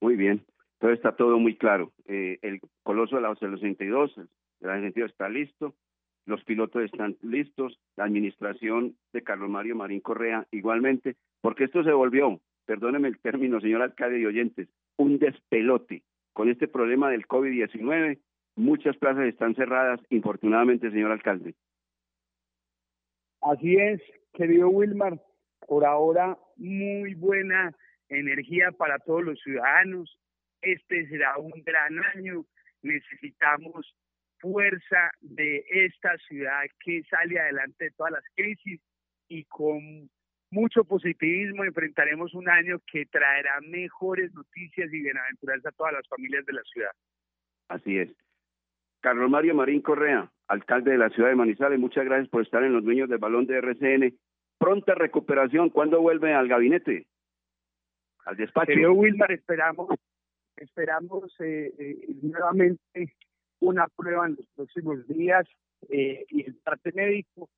[0.00, 0.44] Muy bien,
[0.74, 1.92] entonces está todo muy claro.
[2.06, 4.20] el Coloso de la 62,
[4.60, 5.74] el Argentino está listo,
[6.26, 11.92] los pilotos están listos, la administración de Carlos Mario Marín Correa igualmente, porque esto se
[11.92, 16.02] volvió, perdóneme el término, señor alcalde y oyentes, un despelote
[16.32, 18.18] con este problema del COVID-19
[18.56, 21.54] muchas plazas están cerradas, infortunadamente, señor alcalde.
[23.42, 24.00] Así es,
[24.32, 25.20] querido Wilmar.
[25.66, 27.74] Por ahora, muy buena
[28.08, 30.18] energía para todos los ciudadanos.
[30.60, 32.44] Este será un gran año.
[32.82, 33.94] Necesitamos
[34.44, 38.78] fuerza de esta ciudad que sale adelante de todas las crisis
[39.26, 40.10] y con
[40.50, 46.44] mucho positivismo enfrentaremos un año que traerá mejores noticias y bienaventuranza a todas las familias
[46.44, 46.90] de la ciudad.
[47.68, 48.10] Así es.
[49.00, 52.74] Carlos Mario Marín Correa, alcalde de la ciudad de Manizales, muchas gracias por estar en
[52.74, 54.14] los dueños del balón de RCN.
[54.58, 57.06] Pronta recuperación, ¿cuándo vuelve al gabinete?
[58.26, 58.66] Al despacho.
[58.66, 59.88] Querido Wilmar, esperamos,
[60.56, 63.14] esperamos eh, eh, nuevamente
[63.64, 65.46] una prueba en los próximos días
[65.88, 67.48] eh, y el parte médico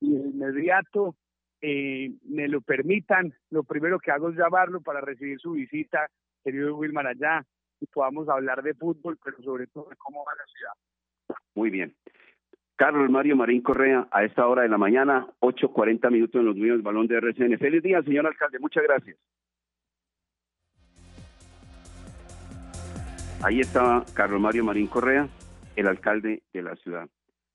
[0.00, 1.16] y de inmediato
[1.62, 6.06] me lo permitan, lo primero que hago es llamarlo para recibir su visita,
[6.44, 7.44] querido Wilmar, allá
[7.80, 11.40] y podamos hablar de fútbol, pero sobre todo de cómo va la ciudad.
[11.54, 11.94] Muy bien.
[12.76, 16.82] Carlos Mario Marín Correa, a esta hora de la mañana, 8.40 minutos en los del
[16.82, 17.58] balón de RCN.
[17.58, 18.58] Feliz día, señor alcalde.
[18.58, 19.16] Muchas gracias.
[23.42, 25.28] Ahí estaba Carlos Mario Marín Correa,
[25.76, 27.08] el alcalde de la ciudad.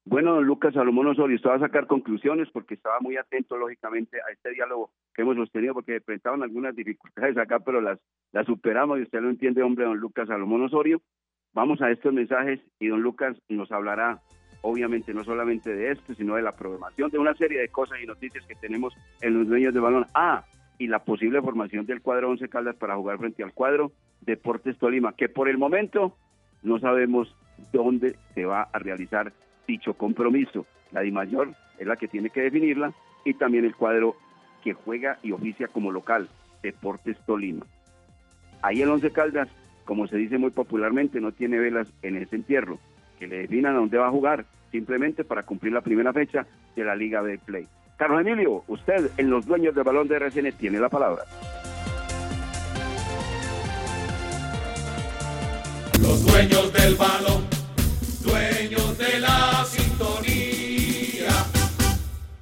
[0.03, 4.31] Bueno, don Lucas Salomón Osorio, va a sacar conclusiones porque estaba muy atento, lógicamente, a
[4.31, 7.99] este diálogo que hemos sostenido porque enfrentaban algunas dificultades acá, pero las,
[8.31, 11.01] las superamos y usted lo entiende, hombre, don Lucas Salomón Osorio.
[11.53, 14.21] Vamos a estos mensajes y don Lucas nos hablará,
[14.61, 18.07] obviamente, no solamente de esto, sino de la programación de una serie de cosas y
[18.07, 20.07] noticias que tenemos en los dueños de balón.
[20.15, 20.45] Ah,
[20.79, 23.91] y la posible formación del cuadro 11 Caldas para jugar frente al cuadro
[24.21, 26.17] Deportes Tolima, que por el momento
[26.63, 27.35] no sabemos
[27.71, 29.31] dónde se va a realizar
[29.67, 30.65] dicho compromiso.
[30.91, 32.93] La DIMAYOR es la que tiene que definirla
[33.25, 34.15] y también el cuadro
[34.63, 36.29] que juega y oficia como local,
[36.61, 37.65] Deportes Tolima.
[38.61, 39.49] Ahí el Once Caldas
[39.91, 42.79] como se dice muy popularmente, no tiene velas en ese entierro,
[43.19, 46.45] que le definan a dónde va a jugar, simplemente para cumplir la primera fecha
[46.75, 47.67] de la Liga de Play.
[47.97, 51.23] Carlos Emilio, usted en los dueños del balón de RCN tiene la palabra.
[56.01, 57.50] Los dueños del balón,
[58.23, 60.51] dueños de la sintonía.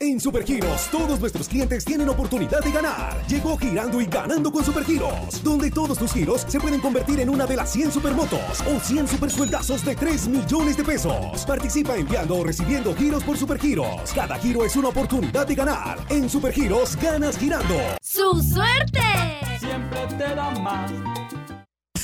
[0.02, 3.22] En Supergiros, todos nuestros clientes tienen oportunidad de ganar.
[3.28, 7.46] Llegó girando y ganando con Supergiros, donde todos tus giros se pueden convertir en una
[7.46, 11.46] de las 100 supermotos o 100 supersueldazos de 3 millones de pesos.
[11.46, 14.14] Participa enviando o recibiendo giros por Supergiros.
[14.16, 16.00] Cada giro es una oportunidad de ganar.
[16.10, 17.76] En Supergiros, ganas girando.
[18.02, 19.02] ¡Su suerte!
[19.60, 21.09] Siempre te da más.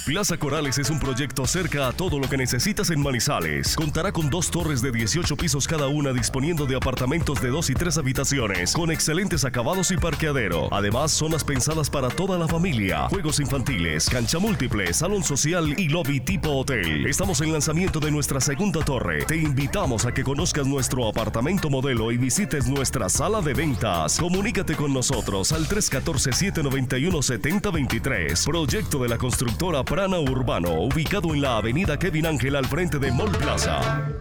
[0.05, 3.75] Plaza Corales es un proyecto cerca a todo lo que necesitas en Manizales.
[3.75, 7.73] Contará con dos torres de 18 pisos cada una disponiendo de apartamentos de dos y
[7.73, 10.71] tres habitaciones, con excelentes acabados y parqueadero.
[10.71, 16.19] Además, zonas pensadas para toda la familia, juegos infantiles, cancha múltiple, salón social y lobby
[16.19, 17.07] tipo hotel.
[17.07, 19.25] Estamos en lanzamiento de nuestra segunda torre.
[19.25, 24.19] Te invitamos a que conozcas nuestro apartamento modelo y visites nuestra sala de ventas.
[24.19, 28.45] Comunícate con nosotros al 314-791-7023.
[28.45, 33.13] Proyecto de la constructora Prana Urbano, ubicado en la avenida Kevin Ángel al frente de
[33.13, 34.11] Mall Plaza.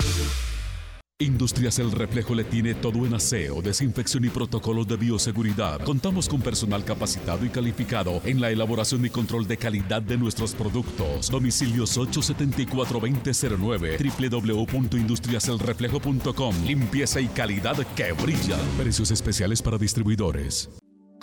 [1.18, 5.80] Industrias El Reflejo le tiene todo en aseo, desinfección y protocolos de bioseguridad.
[5.80, 10.54] Contamos con personal capacitado y calificado en la elaboración y control de calidad de nuestros
[10.54, 11.28] productos.
[11.28, 16.64] Domicilios 874-2009, www.industriaselreflejo.com.
[16.64, 18.58] Limpieza y calidad que brilla.
[18.78, 20.70] Precios especiales para distribuidores.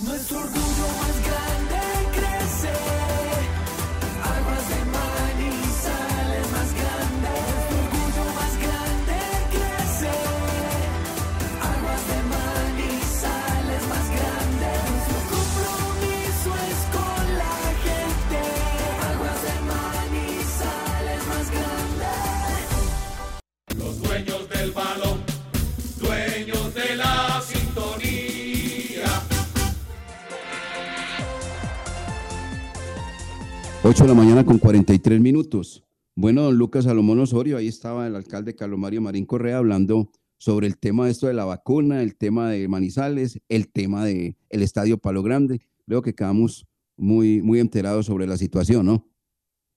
[0.00, 1.80] Nuestro orgullo más grande
[2.14, 3.17] crece.
[33.98, 35.84] 8 de la mañana con 43 minutos.
[36.14, 40.68] Bueno, don Lucas Salomón Osorio, ahí estaba el alcalde Carlos Mario Marín Correa hablando sobre
[40.68, 44.62] el tema de esto de la vacuna, el tema de Manizales, el tema de el
[44.62, 45.62] Estadio Palo Grande.
[45.84, 46.64] Creo que quedamos
[46.96, 49.10] muy, muy enterados sobre la situación, ¿no?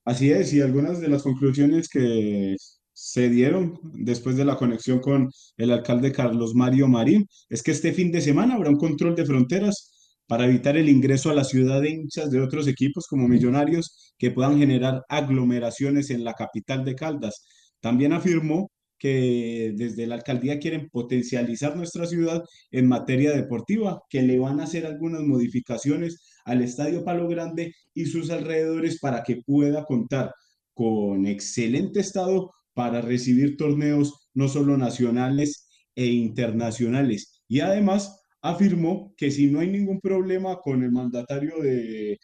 [0.06, 2.56] Así es, y algunas de las conclusiones que
[2.94, 7.92] se dieron después de la conexión con el alcalde Carlos Mario Marín es que este
[7.92, 9.91] fin de semana habrá un control de fronteras
[10.32, 14.32] para evitar el ingreso a la ciudad de hinchas de otros equipos como Millonarios que
[14.32, 17.44] puedan generar aglomeraciones en la capital de Caldas.
[17.82, 24.40] También afirmó que desde la alcaldía quieren potencializar nuestra ciudad en materia deportiva, que le
[24.40, 29.84] van a hacer algunas modificaciones al Estadio Palo Grande y sus alrededores para que pueda
[29.84, 30.32] contar
[30.74, 37.42] con excelente estado para recibir torneos no solo nacionales e internacionales.
[37.50, 42.20] Y además afirmó que si no hay ningún problema con el mandatario de,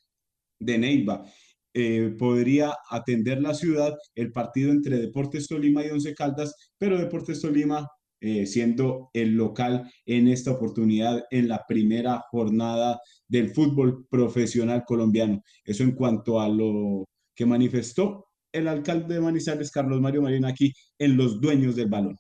[0.60, 1.26] de Neiva,
[1.74, 7.42] eh, podría atender la ciudad el partido entre Deportes Tolima y Once Caldas, pero Deportes
[7.42, 7.88] Tolima
[8.20, 15.44] eh, siendo el local en esta oportunidad en la primera jornada del fútbol profesional colombiano.
[15.64, 17.06] Eso en cuanto a lo
[17.36, 22.18] que manifestó el alcalde de Manizales, Carlos Mario Marín, aquí en Los Dueños del Balón.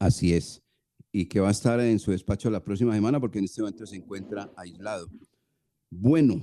[0.00, 0.60] Así es.
[1.12, 3.86] Y que va a estar en su despacho la próxima semana porque en este momento
[3.86, 5.08] se encuentra aislado.
[5.90, 6.40] Bueno,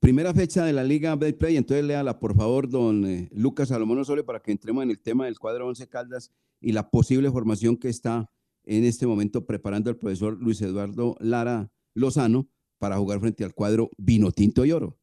[0.00, 4.24] primera fecha de la Liga Betplay, entonces léala por favor, don eh, Lucas Salomón Osorio,
[4.24, 7.88] para que entremos en el tema del cuadro 11 Caldas y la posible formación que
[7.88, 8.30] está
[8.64, 13.90] en este momento preparando el profesor Luis Eduardo Lara Lozano para jugar frente al cuadro
[13.96, 14.98] Vino Tinto y Oro.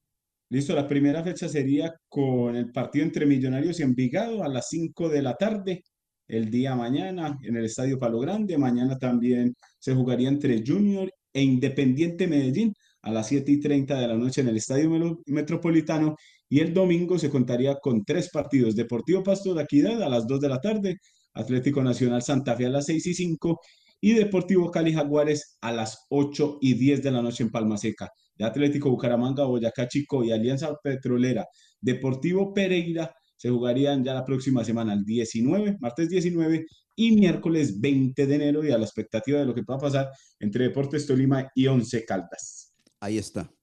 [0.50, 5.10] Listo, la primera fecha sería con el partido entre Millonarios y Envigado a las 5
[5.10, 5.84] de la tarde,
[6.28, 8.58] el día mañana en el Estadio Palo Grande.
[8.58, 14.08] Mañana también se jugaría entre Junior e Independiente Medellín a las 7 y 30 de
[14.08, 14.90] la noche en el Estadio
[15.26, 16.16] Metropolitano.
[16.50, 20.40] Y el domingo se contaría con tres partidos: Deportivo Pasto de Aquidad a las 2
[20.40, 20.98] de la tarde,
[21.34, 23.60] Atlético Nacional Santa Fe a las 6 y 5
[24.02, 28.10] y Deportivo Cali Jaguares a las 8 y 10 de la noche en Palma Seca
[28.36, 31.46] de Atlético Bucaramanga, Boyacá Chico y Alianza Petrolera,
[31.80, 33.14] Deportivo Pereira,
[33.44, 36.66] se jugarían ya la próxima semana, el 19, martes 19
[36.96, 40.64] y miércoles 20 de enero y a la expectativa de lo que pueda pasar entre
[40.64, 42.74] Deportes Tolima y Once Caldas.
[43.02, 43.54] Ahí está.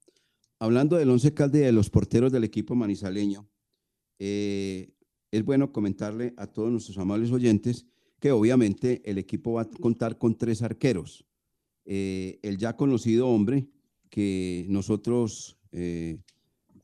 [0.58, 3.48] Hablando del Once Caldas y de los porteros del equipo manizaleño,
[4.18, 4.92] eh,
[5.30, 7.86] es bueno comentarle a todos nuestros amables oyentes
[8.18, 11.24] que obviamente el equipo va a contar con tres arqueros.
[11.86, 13.66] Eh, el ya conocido hombre,
[14.10, 16.18] que nosotros eh,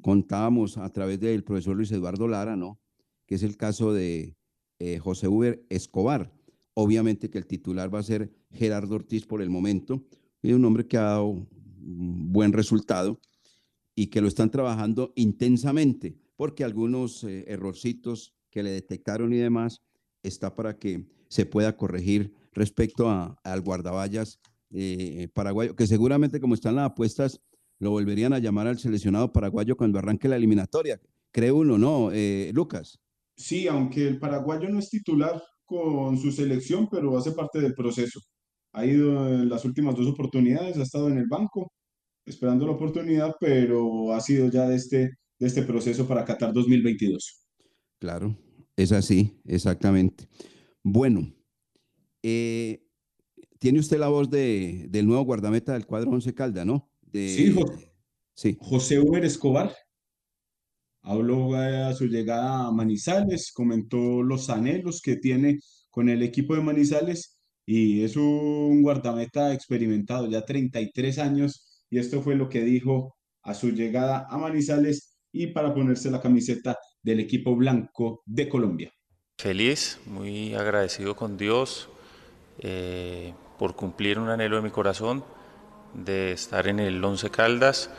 [0.01, 2.81] contábamos a través del profesor Luis Eduardo Lara, ¿no?
[3.27, 4.37] Que es el caso de
[4.79, 6.33] eh, José Uber Escobar.
[6.75, 10.05] Obviamente que el titular va a ser Gerardo Ortiz por el momento.
[10.43, 13.19] Es un hombre que ha dado un buen resultado
[13.95, 19.81] y que lo están trabajando intensamente, porque algunos eh, errorcitos que le detectaron y demás
[20.23, 24.39] está para que se pueda corregir respecto a, al guardaballas
[24.71, 27.41] eh, paraguayo, que seguramente como están las apuestas,
[27.79, 31.01] lo volverían a llamar al seleccionado paraguayo cuando arranque la eliminatoria.
[31.31, 32.11] Cree uno, ¿no,
[32.53, 32.99] Lucas?
[33.37, 38.21] Sí, aunque el paraguayo no es titular con su selección, pero hace parte del proceso.
[38.73, 41.73] Ha ido en las últimas dos oportunidades, ha estado en el banco
[42.25, 44.99] esperando la oportunidad, pero ha sido ya de este,
[45.39, 47.47] de este proceso para Qatar 2022.
[48.01, 48.37] Claro,
[48.77, 50.29] es así, exactamente.
[50.83, 51.33] Bueno,
[52.23, 52.83] eh,
[53.59, 56.91] tiene usted la voz de, del nuevo guardameta del cuadro Once Calda, ¿no?
[57.03, 57.73] De, Sí, Jo-
[58.35, 58.57] sí.
[58.61, 59.75] José Uber Escobar
[61.07, 66.63] habló a su llegada a Manizales, comentó los anhelos que tiene con el equipo de
[66.63, 73.17] Manizales y es un guardameta experimentado, ya 33 años, y esto fue lo que dijo
[73.43, 78.93] a su llegada a Manizales y para ponerse la camiseta del equipo blanco de Colombia.
[79.39, 81.89] Feliz, muy agradecido con Dios
[82.59, 85.25] eh, por cumplir un anhelo de mi corazón
[85.95, 87.91] de estar en el Once Caldas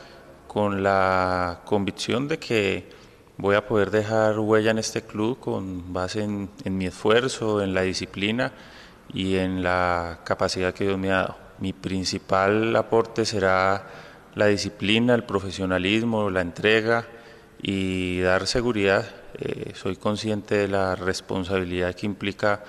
[0.47, 2.96] con la convicción de que
[3.37, 7.73] voy a poder dejar huella en este club con base en, en mi esfuerzo, en
[7.73, 8.51] la disciplina
[9.13, 11.37] y en la capacidad que Dios me ha dado.
[11.59, 13.87] Mi principal aporte será
[14.35, 17.05] la disciplina, el profesionalismo, la entrega
[17.61, 19.05] y dar seguridad.
[19.39, 22.63] Eh, soy consciente de la responsabilidad que implica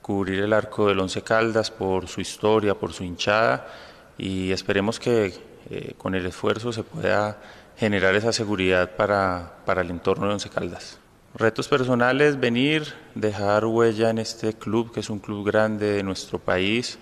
[0.00, 3.68] cubrir el arco del Once Caldas por su historia, por su hinchada
[4.18, 5.32] y esperemos que
[5.70, 7.38] eh, con el esfuerzo se pueda
[7.82, 11.00] generar esa seguridad para, para el entorno de Once Caldas.
[11.34, 16.38] Retos personales, venir, dejar huella en este club, que es un club grande de nuestro
[16.38, 17.00] país,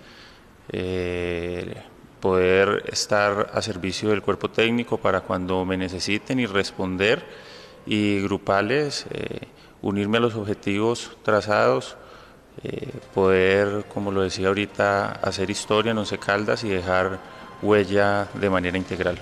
[0.73, 1.83] eh,
[2.19, 7.27] poder estar a servicio del cuerpo técnico para cuando me necesiten y responder
[7.85, 9.49] y grupales, eh,
[9.83, 11.99] unirme a los objetivos trazados,
[12.65, 17.19] eh, poder, como lo decía ahorita, hacer historia en Once Caldas y dejar
[17.61, 19.19] huella de manera integral.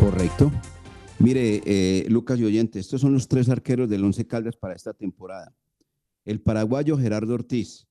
[0.00, 0.50] Correcto.
[1.18, 4.94] Mire, eh, Lucas y oyente, estos son los tres arqueros del Once Caldas para esta
[4.94, 5.54] temporada.
[6.24, 7.86] El paraguayo Gerardo Ortiz,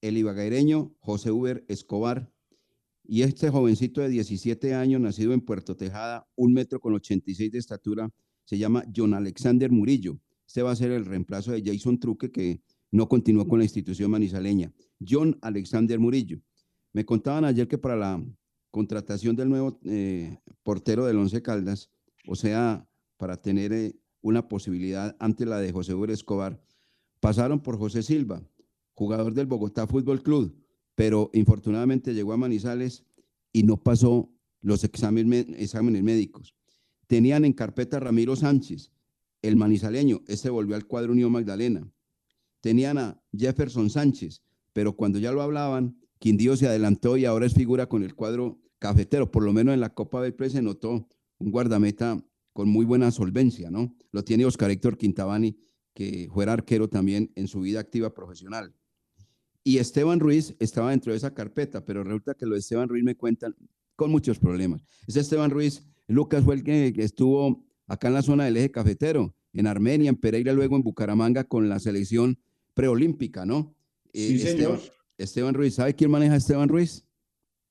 [0.00, 2.32] el ibagaireño José Uber Escobar
[3.04, 7.58] y este jovencito de 17 años, nacido en Puerto Tejada, un metro con 86 de
[7.58, 8.10] estatura,
[8.46, 10.18] se llama John Alexander Murillo.
[10.46, 14.10] Este va a ser el reemplazo de Jason Truque, que no continuó con la institución
[14.10, 14.72] manizaleña.
[15.06, 16.40] John Alexander Murillo.
[16.94, 18.24] Me contaban ayer que para la
[18.74, 21.90] contratación del nuevo eh, portero del Once Caldas,
[22.26, 26.60] o sea, para tener eh, una posibilidad ante la de José Uber Escobar,
[27.20, 28.42] pasaron por José Silva,
[28.94, 30.60] jugador del Bogotá Fútbol Club,
[30.96, 33.04] pero infortunadamente llegó a Manizales
[33.52, 34.28] y no pasó
[34.60, 36.56] los exámenes, exámenes médicos.
[37.06, 38.90] Tenían en carpeta a Ramiro Sánchez,
[39.42, 41.88] el manizaleño, ese volvió al cuadro Unión Magdalena.
[42.60, 47.54] Tenían a Jefferson Sánchez, pero cuando ya lo hablaban, Quindío se adelantó y ahora es
[47.54, 49.30] figura con el cuadro cafetero.
[49.30, 51.08] Por lo menos en la Copa del Pre se notó
[51.38, 52.22] un guardameta
[52.52, 53.96] con muy buena solvencia, ¿no?
[54.12, 55.56] Lo tiene Oscar Héctor Quintabani,
[55.94, 58.74] que fue arquero también en su vida activa profesional.
[59.62, 63.02] Y Esteban Ruiz estaba dentro de esa carpeta, pero resulta que lo de Esteban Ruiz
[63.02, 63.56] me cuentan
[63.96, 64.84] con muchos problemas.
[65.06, 68.70] Ese Esteban Ruiz, Lucas fue el que, que estuvo acá en la zona del eje
[68.70, 72.38] cafetero, en Armenia, en Pereira, luego en Bucaramanga con la selección
[72.74, 73.74] preolímpica, ¿no?
[74.12, 74.74] Eh, Sí, señor.
[74.74, 74.80] Esteban,
[75.16, 77.06] Esteban Ruiz, ¿sabe quién maneja a Esteban Ruiz?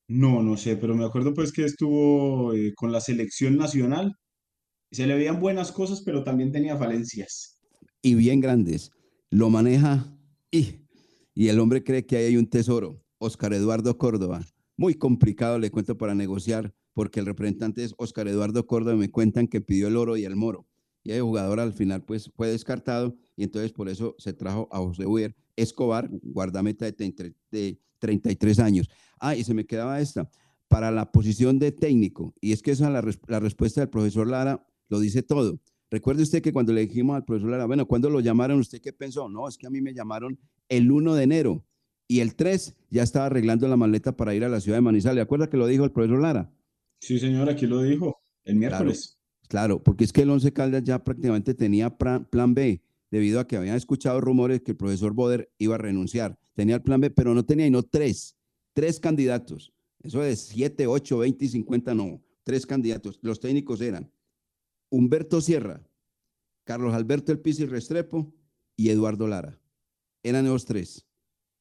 [0.08, 4.14] No, no sé, pero me acuerdo pues que estuvo eh, con la selección nacional.
[4.92, 7.60] Se le veían buenas cosas, pero también tenía falencias.
[8.02, 8.92] y bien grandes.
[9.30, 10.16] Lo maneja
[10.52, 10.86] y,
[11.34, 13.02] y el hombre cree que ahí hay un tesoro.
[13.20, 14.46] Oscar Eduardo Córdoba.
[14.78, 18.98] Muy complicado, le cuento, para negociar, porque el representante es Oscar Eduardo Córdoba.
[18.98, 20.68] Me cuentan que pidió el oro y el moro.
[21.04, 24.78] Y el jugador al final pues fue descartado y entonces por eso se trajo a
[24.80, 28.90] José Uber Escobar, guardameta de, 30 de 33 años.
[29.20, 30.30] Ah, y se me quedaba esta.
[30.68, 34.28] Para la posición de técnico, y es que esa la, res- la respuesta del profesor
[34.28, 35.60] Lara lo dice todo.
[35.92, 38.60] Recuerde usted que cuando le dijimos al profesor Lara, bueno, ¿cuándo lo llamaron?
[38.60, 39.30] ¿Usted qué pensó?
[39.30, 40.40] No, es que a mí me llamaron
[40.70, 41.64] el 1 de enero
[42.08, 45.16] y el 3 ya estaba arreglando la maleta para ir a la ciudad de Manizales.
[45.18, 46.52] ¿Le acuerda que lo dijo el profesor Lara?
[47.00, 49.20] Sí, señor, aquí lo dijo, el miércoles.
[49.48, 52.82] Claro, porque es que el Once Caldas ya prácticamente tenía plan B,
[53.14, 56.40] debido a que habían escuchado rumores que el profesor Boder iba a renunciar.
[56.56, 58.36] Tenía el plan B, pero no tenía, y no tres,
[58.74, 59.72] tres candidatos.
[60.00, 63.20] Eso de 7, 8, 20 y 50, no, tres candidatos.
[63.22, 64.12] Los técnicos eran
[64.90, 65.88] Humberto Sierra,
[66.64, 68.34] Carlos Alberto El Pizzi Restrepo
[68.76, 69.60] y Eduardo Lara.
[70.24, 71.06] Eran esos tres.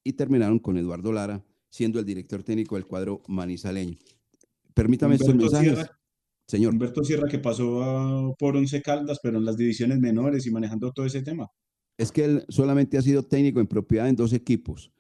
[0.05, 3.99] Y terminaron con Eduardo Lara siendo el director técnico del cuadro manizaleño.
[4.73, 5.75] Permítame estos Humberto mensajes.
[5.75, 6.02] Sierra.
[6.53, 6.75] Señor.
[6.75, 11.07] Humberto Sierra que pasó por Once Caldas, pero en las divisiones menores y manejando todo
[11.07, 11.49] ese tema.
[11.97, 14.93] es que él solamente ha sido técnico en propiedad en dos equipos.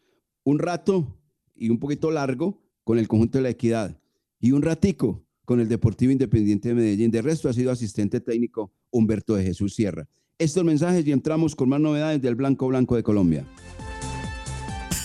[0.45, 1.15] Un rato
[1.55, 4.01] y un poquito largo con el conjunto de la Equidad
[4.41, 7.11] y un ratico con el Deportivo Independiente de Medellín.
[7.11, 10.09] De resto ha sido asistente técnico Humberto de Jesús Sierra.
[10.39, 13.45] Estos mensajes y entramos con más novedades del Blanco Blanco de Colombia.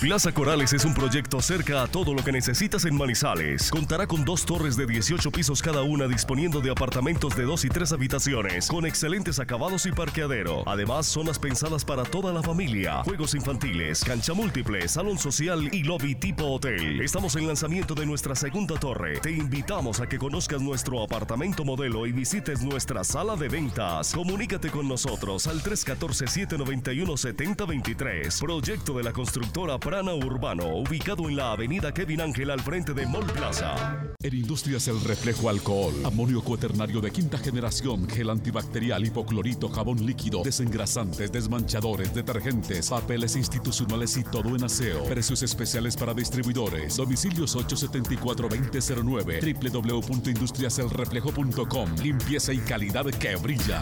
[0.08, 3.70] Plaza Corales es un proyecto cerca a todo lo que necesitas en Manizales.
[3.70, 7.70] Contará con dos torres de 18 pisos cada una disponiendo de apartamentos de dos y
[7.70, 10.64] tres habitaciones con excelentes acabados y parqueadero.
[10.66, 16.16] Además, zonas pensadas para toda la familia, juegos infantiles, cancha múltiple, salón social y lobby
[16.16, 17.02] tipo hotel.
[17.02, 19.20] Estamos en lanzamiento de nuestra segunda torre.
[19.20, 24.14] Te invitamos a que conozcas nuestro apartamento modelo y visites nuestra sala de ventas.
[24.14, 28.40] Comunícate con nosotros al 314-791-7023.
[28.40, 33.26] Proyecto de la constructora Urbano, ubicado en la avenida Kevin Ángel al frente de Mall
[33.26, 33.98] Plaza.
[34.22, 40.44] En Industrias El Reflejo Alcohol, amonio cuaternario de quinta generación, gel antibacterial, hipoclorito, jabón líquido,
[40.44, 45.04] desengrasantes, desmanchadores, detergentes, papeles institucionales y todo en aseo.
[45.06, 46.96] Precios especiales para distribuidores.
[46.96, 51.96] Domicilios 874-2009, www.industriaselreflejo.com.
[52.04, 53.82] Limpieza y calidad que brilla.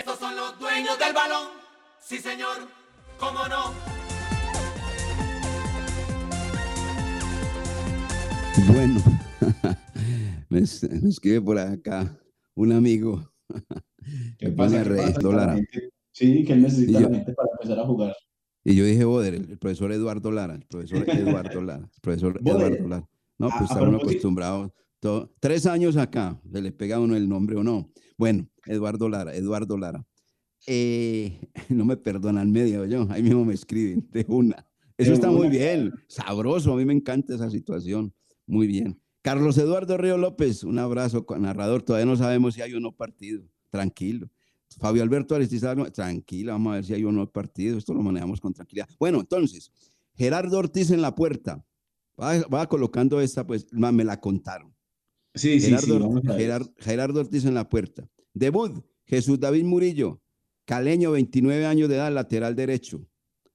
[0.00, 1.48] Estos son los dueños del balón.
[2.00, 2.56] Sí, señor.
[3.18, 3.74] ¿Cómo no?
[8.72, 9.00] Bueno,
[10.48, 12.18] me, me escribe por acá
[12.54, 13.30] un amigo
[14.38, 14.82] ¿Qué Me pasa?
[14.82, 15.20] ¿Qué pasa?
[15.28, 15.56] Lara.
[16.12, 18.16] Sí, que él necesita Y la yo- gente para empezar a jugar.
[18.64, 22.88] Y yo dije, Boder, el, profesor Eduardo Lara, el profesor Eduardo Lara, el profesor Eduardo
[22.88, 23.08] Lara.
[23.38, 24.74] No, pues a está uno acostumbrado.
[24.98, 27.90] todo- tres años acá, se le pega a uno el nombre o no.
[28.20, 30.06] Bueno, Eduardo Lara, Eduardo Lara.
[30.66, 31.40] Eh,
[31.70, 34.66] no me perdonan medio yo, ahí mismo me escriben de una.
[34.98, 38.12] Eso De está muy bien, sabroso, a mí me encanta esa situación.
[38.46, 39.00] Muy bien.
[39.22, 41.80] Carlos Eduardo Río López, un abrazo, con- narrador.
[41.82, 43.42] Todavía no sabemos si hay o no partido.
[43.70, 44.28] Tranquilo.
[44.78, 47.78] Fabio Alberto Aristizábal, tranquila, vamos a ver si hay o no partido.
[47.78, 48.86] Esto lo manejamos con tranquilidad.
[48.98, 49.72] Bueno, entonces,
[50.14, 51.64] Gerardo Ortiz en la puerta.
[52.20, 54.74] Va, va colocando esta, pues me la contaron.
[55.34, 56.40] Sí, sí, sí, Gerardo, vamos a ver.
[56.40, 58.08] Gerar- Gerardo Ortiz en la puerta.
[58.34, 60.20] Debut, Jesús David Murillo,
[60.64, 63.06] caleño, 29 años de edad, lateral derecho.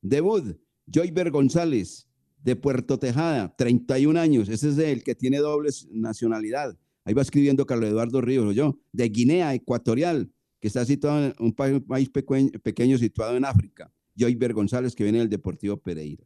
[0.02, 0.58] Debut,
[0.88, 2.08] Joyber González,
[2.44, 4.50] de Puerto Tejada, 31 años.
[4.50, 6.78] Ese es el que tiene doble nacionalidad.
[7.04, 11.54] Ahí va escribiendo Carlos Eduardo Ríos, yo, de Guinea Ecuatorial, que está situado en un
[11.54, 13.92] pa- un país peque- pequeño situado en África.
[14.18, 16.24] Joyber González, que viene del Deportivo Pereira.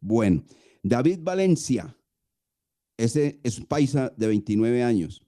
[0.00, 0.44] Bueno,
[0.82, 1.96] David Valencia,
[3.04, 5.22] ese es paisa de 29 años.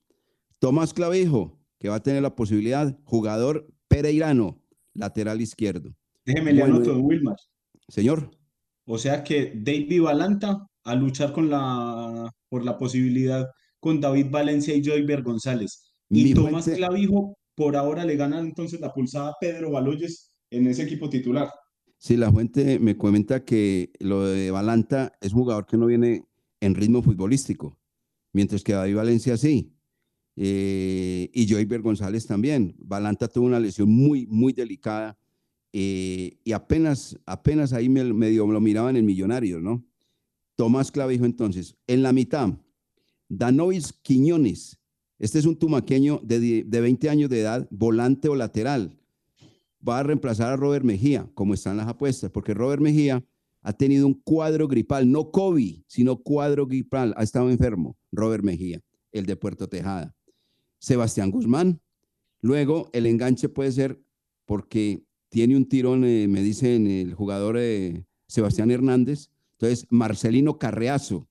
[0.58, 4.60] Tomás Clavijo, que va a tener la posibilidad, jugador pereirano,
[4.94, 5.94] lateral izquierdo.
[6.24, 7.36] Déjeme le anoto, Wilmar.
[7.88, 8.30] Señor,
[8.84, 13.46] O sea que David Valanta a luchar con la, por la posibilidad
[13.80, 15.94] con David Valencia y Joyver González.
[16.10, 20.32] Y Mi Tomás fuente- Clavijo por ahora le gana entonces la pulsada a Pedro Baloyes
[20.50, 21.50] en ese equipo titular.
[21.98, 26.24] si la fuente me comenta que lo de Balanta es un jugador que no viene
[26.62, 27.76] en ritmo futbolístico,
[28.32, 29.74] mientras que David Valencia sí.
[30.36, 32.74] Eh, y Joyber González también.
[32.78, 35.18] Balanta tuvo una lesión muy, muy delicada
[35.72, 39.84] eh, y apenas, apenas ahí me, medio lo miraban en Millonarios, ¿no?
[40.54, 41.76] Tomás Clavijo entonces.
[41.88, 42.50] En la mitad,
[43.28, 44.78] Danovis Quiñones.
[45.18, 48.96] Este es un tumaqueño de, de 20 años de edad, volante o lateral.
[49.86, 53.24] Va a reemplazar a Robert Mejía, como están las apuestas, porque Robert Mejía
[53.62, 57.14] ha tenido un cuadro gripal, no COVID, sino cuadro gripal.
[57.16, 58.80] Ha estado enfermo, Robert Mejía,
[59.12, 60.14] el de Puerto Tejada.
[60.78, 61.80] Sebastián Guzmán.
[62.40, 64.02] Luego, el enganche puede ser
[64.46, 69.30] porque tiene un tirón, eh, me dicen el jugador eh, Sebastián Hernández.
[69.52, 71.28] Entonces, Marcelino Carreazo.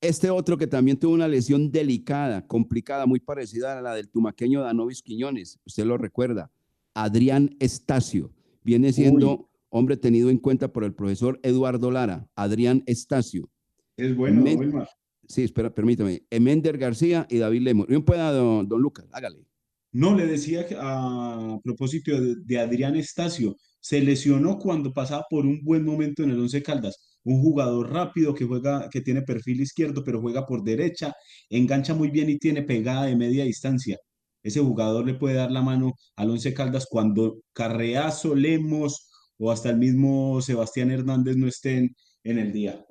[0.00, 4.62] Este otro que también tuvo una lesión delicada, complicada, muy parecida a la del tumaqueño
[4.62, 6.50] Danovis Quiñones, usted lo recuerda,
[6.94, 8.32] Adrián Estacio,
[8.62, 9.49] viene siendo.
[9.70, 13.48] Hombre tenido en cuenta por el profesor Eduardo Lara, Adrián Estacio.
[13.96, 14.88] Es bueno, Men- Wilmar.
[15.26, 17.86] Sí, espera, permítame, Emender García y David Lemos.
[17.86, 19.46] Bien pueda, don, don Lucas, hágale.
[19.92, 25.46] No, le decía que a propósito de, de Adrián Estacio, se lesionó cuando pasaba por
[25.46, 27.18] un buen momento en el Once Caldas.
[27.22, 31.14] Un jugador rápido que juega, que tiene perfil izquierdo, pero juega por derecha,
[31.48, 33.98] engancha muy bien y tiene pegada de media distancia.
[34.42, 39.09] Ese jugador le puede dar la mano al Once Caldas cuando Carreazo, Lemos
[39.40, 42.86] o hasta el mismo Sebastián Hernández no estén en el día.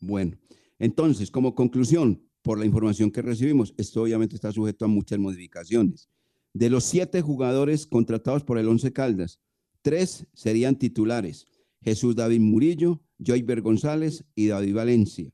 [0.00, 0.36] Bueno,
[0.80, 6.08] entonces, como conclusión, por la información que recibimos, esto obviamente está sujeto a muchas modificaciones.
[6.52, 9.38] De los siete jugadores contratados por el Once Caldas,
[9.80, 11.46] tres serían titulares.
[11.80, 15.32] Jesús David Murillo, Joyber González y David Valencia.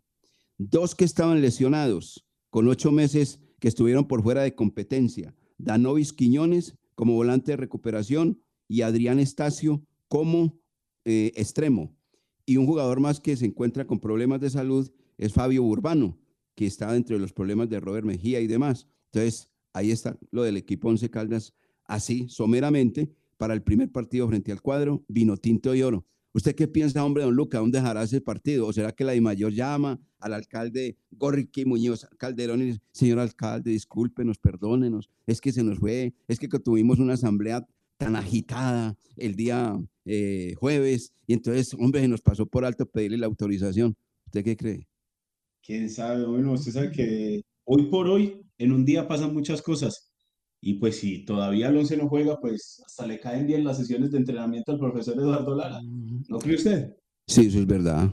[0.58, 5.34] Dos que estaban lesionados, con ocho meses que estuvieron por fuera de competencia.
[5.56, 9.82] Danovis Quiñones como volante de recuperación y Adrián Estacio
[10.14, 10.62] como
[11.04, 11.92] eh, extremo.
[12.46, 14.88] Y un jugador más que se encuentra con problemas de salud
[15.18, 16.16] es Fabio Urbano,
[16.54, 18.86] que está dentro de los problemas de Robert Mejía y demás.
[19.06, 21.52] Entonces, ahí está lo del equipo Once Caldas,
[21.84, 26.06] así, someramente, para el primer partido frente al cuadro, vino tinto y oro.
[26.32, 27.58] ¿Usted qué piensa, hombre, don Luca?
[27.58, 28.68] ¿Dónde dejará ese partido?
[28.68, 33.18] ¿O será que la de mayor llama al alcalde Gorrique Muñoz Calderón y dice, señor
[33.18, 37.66] alcalde, discúlpenos, perdónenos, es que se nos fue, es que tuvimos una asamblea
[38.04, 43.16] tan agitada el día eh, jueves y entonces, hombre, se nos pasó por alto pedirle
[43.16, 43.96] la autorización.
[44.26, 44.86] ¿Usted qué cree?
[45.64, 50.12] Quién sabe, bueno, usted sabe que hoy por hoy, en un día pasan muchas cosas.
[50.60, 54.10] Y pues si todavía el once no juega, pues hasta le caen bien las sesiones
[54.10, 55.80] de entrenamiento al profesor Eduardo Lara.
[56.28, 56.94] ¿No cree usted?
[57.26, 58.12] Sí, eso es verdad.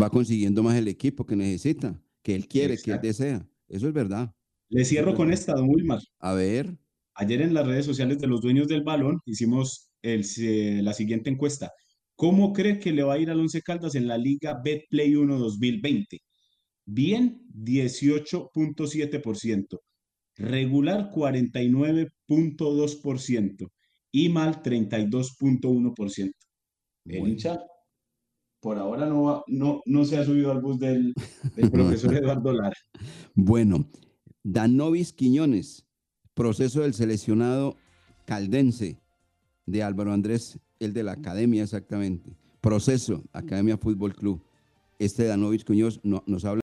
[0.00, 3.06] Va consiguiendo más el equipo que necesita, que él quiere, que él Exacto.
[3.06, 3.48] desea.
[3.68, 4.34] Eso es verdad.
[4.70, 6.00] Le cierro con esta, don Wilmar.
[6.18, 6.78] A ver,
[7.20, 11.30] Ayer en las redes sociales de los dueños del balón hicimos el, se- la siguiente
[11.30, 11.72] encuesta.
[12.14, 15.38] ¿Cómo cree que le va a ir al Once Caldas en la Liga Betplay 1
[15.38, 16.18] 2020?
[16.86, 19.78] Bien, 18.7%.
[20.36, 23.68] Regular, 49.2%.
[24.12, 26.32] Y mal, 32.1%.
[27.04, 27.28] El Bueno.
[27.28, 27.58] hincha,
[28.60, 31.12] por ahora no, va- no, no se ha subido al bus del,
[31.56, 32.76] del profesor Eduardo Lara.
[33.34, 33.88] bueno,
[34.44, 35.87] Danovis Quiñones,
[36.38, 37.74] proceso del seleccionado
[38.24, 38.96] caldense
[39.66, 42.30] de Álvaro Andrés, el de la academia exactamente.
[42.60, 44.40] Proceso, Academia Fútbol Club.
[45.00, 46.56] Este Danovich Cuñoz no- nos habla.